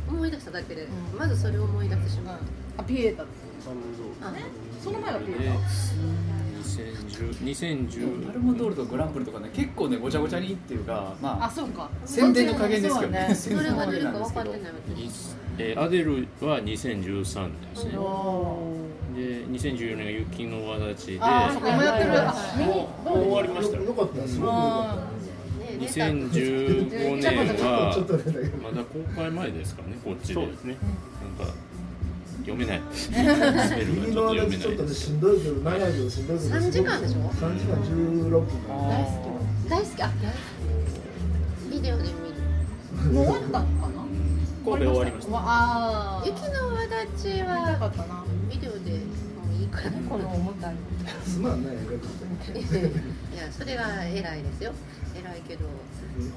[0.09, 1.19] ィ思い出しただけで、うん。
[1.19, 2.39] まずそれを思い出してしまう、
[2.77, 3.27] あピエータあ
[4.83, 5.55] その前がピエでー
[6.63, 11.51] 2010 2010パルムドールとグランプリとかね、結構ね、ごちゃごちゃにっていうか、タあまあ。
[11.51, 13.27] そうか宣伝の加減ですけどね。
[13.29, 14.61] そう宣伝なんですけど分かってない。
[14.61, 14.95] わけ
[15.57, 17.99] えーアデルは2013ですねで
[19.47, 22.05] 2014年が雪の輪立ちであーそこ今やって
[22.59, 27.97] るもう終わりましたよよかったすごくよかっねネタ2015年たは
[28.63, 30.77] まだ公開前ですかねこっちでそうですね
[31.39, 31.55] なんか
[32.45, 32.83] 読めない。
[32.93, 35.01] スペルがち右のょっと読め話ちょっとねないです。
[35.01, 39.09] しんどいけど長いけどしんどいけど3時間でしょ3時間16分大好
[39.67, 39.71] き。
[39.71, 40.03] 大好き。
[40.03, 40.11] あ
[41.71, 42.15] ビデオで見る。
[43.13, 44.05] もう終わったのかな？
[44.65, 45.37] 神戸終わりました。
[45.37, 45.41] あ
[46.23, 48.25] あ雪の輪立ちはったな？
[48.51, 48.77] ビデオで。
[48.77, 48.99] も
[49.53, 50.71] ういいからこの重た。
[50.71, 50.75] い
[51.25, 51.77] すまんない
[53.35, 54.73] いやそれが偉いですよ。
[55.19, 55.65] 偉いけど。
[55.67, 56.31] 偉い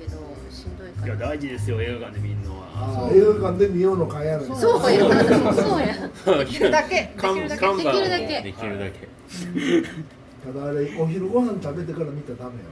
[0.00, 0.16] けど
[0.50, 1.06] しんどいから。
[1.06, 2.66] いや大事ですよ映画館で見るのは。
[2.74, 5.94] ああ映画館で見ようの会やるそうやそうや
[6.38, 6.94] できるだけ。
[6.94, 7.66] で看きるだけ。
[8.42, 9.08] できるだけ。
[10.44, 12.70] ただあれお昼ご飯食べてから見たらダメよ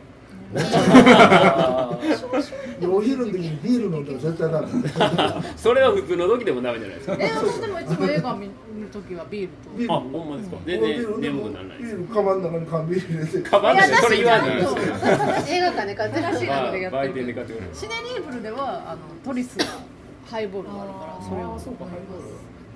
[2.88, 4.68] お昼の時にビール飲んだら絶対ダメ
[5.56, 7.16] それは普通の時でもダメじゃないですか。
[7.18, 8.52] え私でもいつも映画見る
[8.92, 9.70] ときはビールと。
[9.76, 9.94] ビール。
[9.94, 10.56] あほんまですか。
[10.64, 11.96] 全然眠くならないです。
[11.96, 13.50] ビールカバンの中に缶ビール入れて。
[13.50, 19.64] カバンでそれ言わないですそう映画館で買ってらっしゃるでやってる売店で買ってくれるシネリーブルではあのトリスが
[20.26, 21.58] ハイボールがあるからそれを。
[21.58, 22.24] そうかハイボール。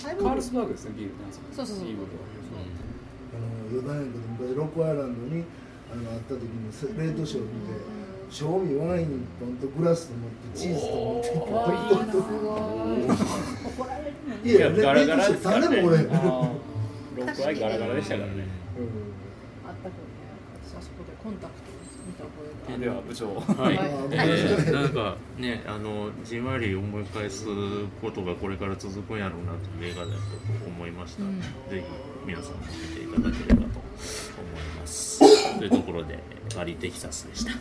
[0.02, 1.22] カハイボールールスバーグですねビールって
[1.54, 1.84] そうそうそう。
[1.86, 2.02] ビール
[3.30, 5.44] あの余談やけど昔ロックアイランドに
[5.92, 7.72] あの会った時にせレートショーを見て
[8.30, 9.10] 賞味ワイン一
[9.40, 11.44] 本とグラスと持ってチーズと持って行っ
[11.88, 12.18] てトント。
[12.18, 12.26] ント
[14.44, 16.16] ンいやレいやガラガレートショー誰もおれへんあ
[17.16, 18.46] ロックアイガラガラでしたからね。
[19.66, 20.00] あったけどね
[20.64, 21.70] 私はそこでコンタクト
[22.78, 27.46] では部長はい、はいえーなんかねあのじんわり思い返す
[28.00, 30.14] ことがこれから続くんやろうなという映画だと
[30.66, 31.40] 思いました、うん。
[31.40, 31.82] ぜひ
[32.26, 33.72] 皆さんも見ていただければと思い
[34.78, 35.20] ます
[35.60, 36.18] というところで
[36.56, 37.52] バリテキサスでした。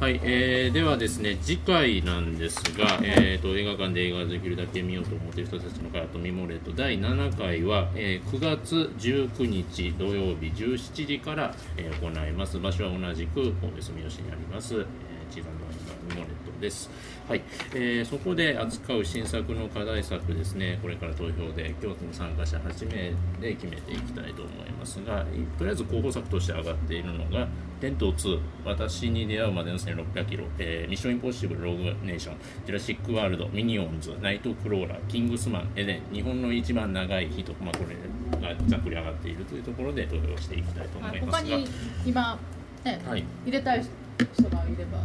[0.00, 12.58] はい、えーではですね次回なんですが、えー、と映画館で映画ができるだけ見ようと思っている人たちの会とミモレット第7回は、えー9月19日土曜日17時から、えー行います。
[12.58, 14.84] 場所は同じく神戸住吉にあります、えー、
[15.30, 16.90] チーズワインモレットです。
[17.28, 17.42] はい、
[17.74, 20.78] えーそこで扱う新作の課題作ですね。
[20.82, 25.24] これから投票で京都の参加者8名で決めていきたいと思いますが
[25.58, 27.48] とりあえず候補作として上がっているのが
[27.80, 32.36] 「テント2私に出会うまでの1600キロ」えーミッションインポッシブルローグネーション」
[32.66, 37.96] 「ジュラシック・ワールド」「ミニオンズ」「ナイト・クローラー」「キングスマン」「エデン」日本の一番長い人、まあ、これ
[38.40, 41.68] がざっくり上がっているというところで投票していきたいと思いますが、他に
[42.04, 42.38] 今、
[42.84, 43.24] ねはい。
[43.46, 43.84] 入れたい
[44.32, 44.98] 人がいれば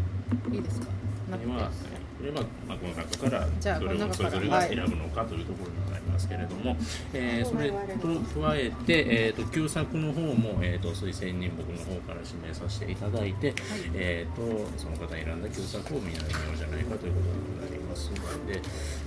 [0.51, 0.87] いいですか？
[1.31, 1.47] なくて。
[1.49, 6.75] これは、これは、まあ、この中からじゃあどれをそれぞれが選ぶのかというところになりますけれども、
[7.13, 13.53] えーそれと加えて、えー、と旧作の方も、えー、と推薦人僕の方から指名させていただいて、
[13.93, 18.59] えー、とその方に選んだ旧作を見られようじゃないかということになりますので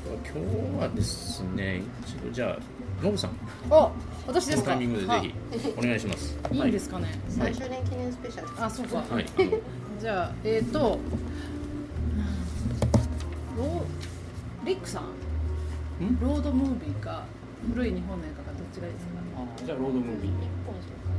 [0.08, 2.58] 今日はですね一度じゃあ
[3.00, 3.30] ノブさん。
[3.70, 3.90] お
[4.26, 4.72] 私ですか？
[4.72, 6.36] タイミングでぜひお願いします。
[6.44, 8.64] は いいいんですかね、最終年記念スペシャル。
[8.64, 8.96] あそうか。
[8.98, 9.50] はい、はい、あの
[10.00, 10.98] じゃあえっ、ー、と
[13.56, 15.04] ローリックさん？
[16.20, 17.24] ロードムービーか
[17.74, 19.12] 古い日本の映画かどっちがいいですか
[19.64, 20.32] じゃあロードムービー。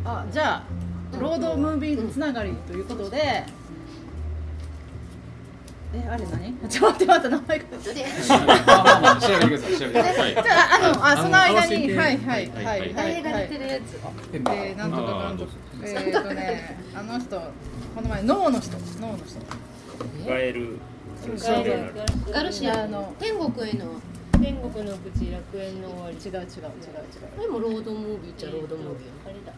[0.06, 0.64] あじゃあ
[1.20, 3.46] ロードムービーつながりということで、
[5.94, 6.54] えあれ何？
[6.70, 7.66] ちょっと待って待って名前が。
[7.66, 10.34] でまあまあまあ調べてください調べてください。
[10.34, 12.18] じゃああのあその間にはい。
[12.18, 12.50] はい。
[12.50, 12.66] はい。
[12.66, 12.80] はい。
[12.80, 12.94] はい。
[12.96, 13.48] 誰がはい。
[13.50, 14.00] 出てるやつ
[14.34, 15.52] え、なんとかかんとか
[15.84, 19.40] えー、とねあの人この前脳の人脳の人
[20.28, 20.80] ガエル
[22.32, 23.86] ガルシアの天国への
[24.42, 26.50] 天国の口楽園の終わり違う違う違う違う
[27.38, 29.54] これもロードムービーっちゃロードムービーあれだ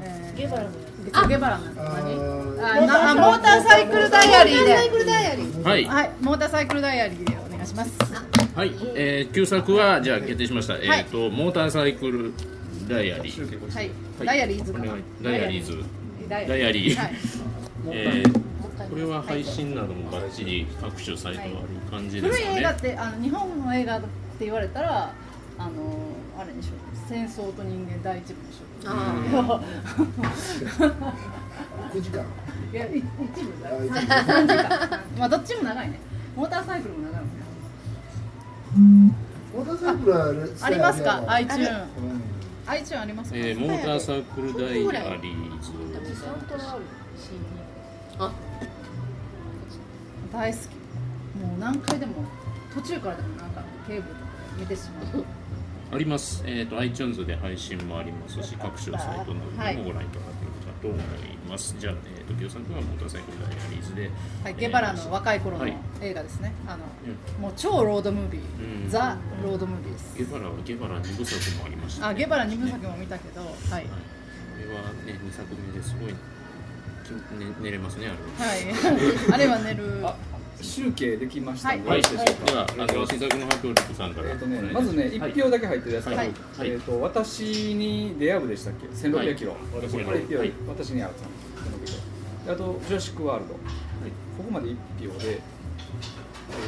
[0.00, 0.74] えーゲバラのや
[1.12, 5.68] あゲバラあモーターサイクルダイアリーで。
[5.68, 5.84] はい。
[5.84, 7.92] はいモーターサイクルダイアリーでお願いします。
[8.54, 12.32] はい、えー、旧作はじゃあ決定しました、えっ、とモーターサイクル
[12.88, 13.74] ダイアリー。
[13.74, 14.26] はい、はい。
[14.26, 14.72] ダイアリーズ
[15.22, 15.84] ダイアリーズ。
[16.28, 16.96] ダイアリー。
[16.96, 17.12] はい。
[17.90, 18.52] えー
[18.90, 21.56] これは配信などもバッチリ各種サイトがある
[21.90, 24.06] 感じですかね、古い映画ってあの日本の映画って
[24.40, 25.14] 言われたら
[25.58, 25.70] あの
[26.38, 26.70] あれでしょ。
[27.08, 29.60] 戦争と人間第一部でしょあ
[31.92, 32.24] 9 時間。
[32.72, 33.70] いや一部だ。
[33.70, 35.00] よ一部3時間。
[35.18, 36.00] まあどっちも長いね
[36.34, 39.14] モーターサイクルも長いもんね
[39.54, 42.22] モーターサイクルはあれありますか iTune うん
[42.66, 46.82] iTune ありますか、えー、モーターサイクルダイアリーズサントラある
[47.18, 47.38] CD
[48.18, 48.32] あ
[50.32, 50.62] 大好き
[51.38, 52.14] もう何回でも
[52.74, 54.20] 途中からでもなんかケーブルとか
[54.56, 55.24] で見てしまう
[55.92, 61.00] あります、えー、と iTunes で配信もありますし各種サイトなどでもご覧いただけるかと思い
[61.48, 64.10] ます、じゃあ、えー、と旧作はモーターサイクルダイアリーズで、
[64.42, 65.76] はい、ゲバラの若い頃のはい。
[66.00, 66.86] 映画ですね、あの
[67.38, 68.90] もう超ロードムービー、うん。
[68.90, 70.16] ザ・ロードムービーです。
[70.16, 73.90] ゲバラはゲバラ2部作もありました、あゲバラ2部作も見たけど、はい、はい、こ
[74.58, 76.14] れはね2作目ですごい
[77.02, 78.50] き、ね、寝れますねあれは。
[78.50, 80.00] はい、 あれは寝る。
[80.06, 80.16] あ
[80.62, 82.46] 集計できましたので、はい、よろしいでしょうか。
[82.46, 84.30] では、あの、新作の発表さんから。
[84.30, 86.30] えっとね、まずね、一票だけ入ってるやつはい。
[86.62, 90.52] えっと私に出会うでしたっけ、1600キロ、私にこれ一票、はい。
[90.68, 91.98] 私に会う1600キロ。
[92.46, 93.58] であとジュラシックワールド、こ
[94.38, 95.40] こまで一票で、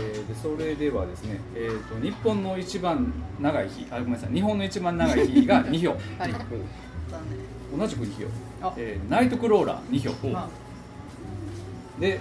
[0.01, 6.33] えーでそれではですね、えっと日本の一番長い日、あごめんなさい、日本の一番長い日が 2票、はい。
[6.33, 8.23] 残同じく2
[8.61, 8.69] 票。
[8.69, 10.49] あ、えーナイトクローラー2票。
[12.01, 12.21] で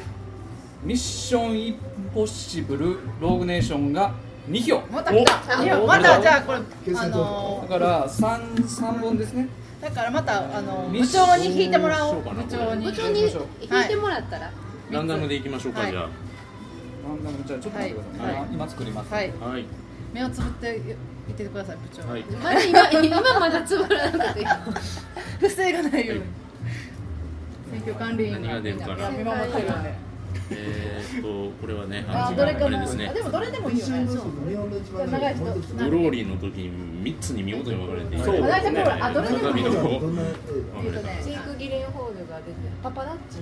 [0.84, 1.76] ミッションイン
[2.14, 4.14] ポッシブルローグネーションが
[4.50, 4.78] 2票。
[4.78, 5.64] あまた来た。
[5.64, 9.48] いやおまたじゃあこれあの票だから三三本ですね。
[9.82, 12.22] だからまたあの部長に引いてもらおう。
[12.22, 12.86] 部長に。
[12.86, 14.52] 部長に引いてもらったら、
[14.92, 15.92] ランダムでいきましょうか、はい。
[15.92, 18.46] じゃランダムじゃあちょっと待ってください、はい。
[18.46, 19.34] 今今作ります、はい。
[19.42, 19.46] あ。
[19.46, 19.66] はい。
[20.14, 20.82] 目をつぶって
[21.28, 22.10] 見てください部長。
[22.10, 22.24] はい。
[22.24, 24.46] まだ今今まだつぶらなくて
[25.40, 26.24] 不正がないように。
[27.72, 30.13] 選挙管理員何が出るかな見守ってるんで
[30.52, 33.08] えーっと、これはね、ああどれかれですね。
[33.10, 33.14] あ。
[33.14, 34.06] でもどれでもいいよね。
[34.06, 36.70] ローリーの時に
[37.04, 38.18] 三つに見事に分かれて。
[38.18, 38.44] そう。
[38.44, 39.72] あどれでもいいよ。
[39.72, 43.40] 鏡のどんな映えっとねジーク・ギレンホールが出てパパラッチ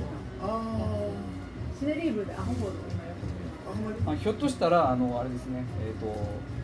[1.85, 2.13] ネリー。
[2.13, 2.69] ブでアホボー。
[2.69, 5.63] ド今やってあひょっとしたらあのあれですね。
[5.85, 6.13] えっ、と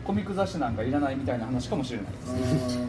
[0.04, 2.80] コミック雑誌なんかいらないみたいな話かもしれないです。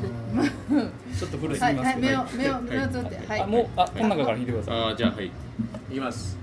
[1.15, 3.27] あちょっと古すはいはいぎますけど、目を目を目をつぶって。
[3.27, 3.41] はい。
[3.41, 5.27] あもうあこの中から引いてください、あー、じゃあ、はい。
[5.27, 5.31] い
[5.95, 6.38] きます。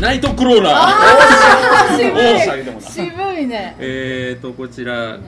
[0.00, 1.98] ナイトクローラー。
[2.80, 3.46] 渋い。
[3.46, 5.18] ねえーとこちら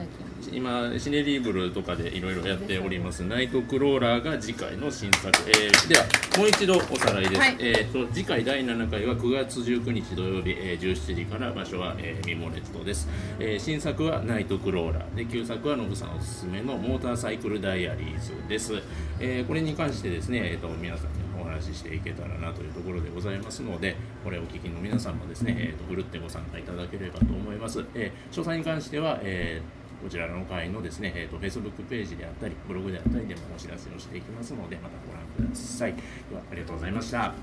[0.51, 6.03] 今シネリーブルとかでいろいろやっておりますナイトクローラーが次回の新作、えーでは
[6.37, 7.55] もう一度おさらいです、はい。
[7.59, 13.07] えーと次回第7回は9月19日土曜日、えー17時から場所は、えーミモレットです、
[13.39, 15.15] えー新作はナイトクローラー。
[15.15, 18.73] で旧作はノブさんおすすめのモーターサイクルダイアリーズです、
[19.19, 35.93] えーこれに関してですね、えー、と皆さんにお話ししていけたらなというところでございますのでこれをお聞きの皆さんもですね、えー、とふるってご参加いただければと思います、えー詳細に関しては、えーこちらの会のですね、えー、と Facebook ページであったり、ブログであったりでもお知らせをしていきますので、またご覧ください。
[35.93, 36.01] で
[36.35, 37.33] は、ありがとうございました。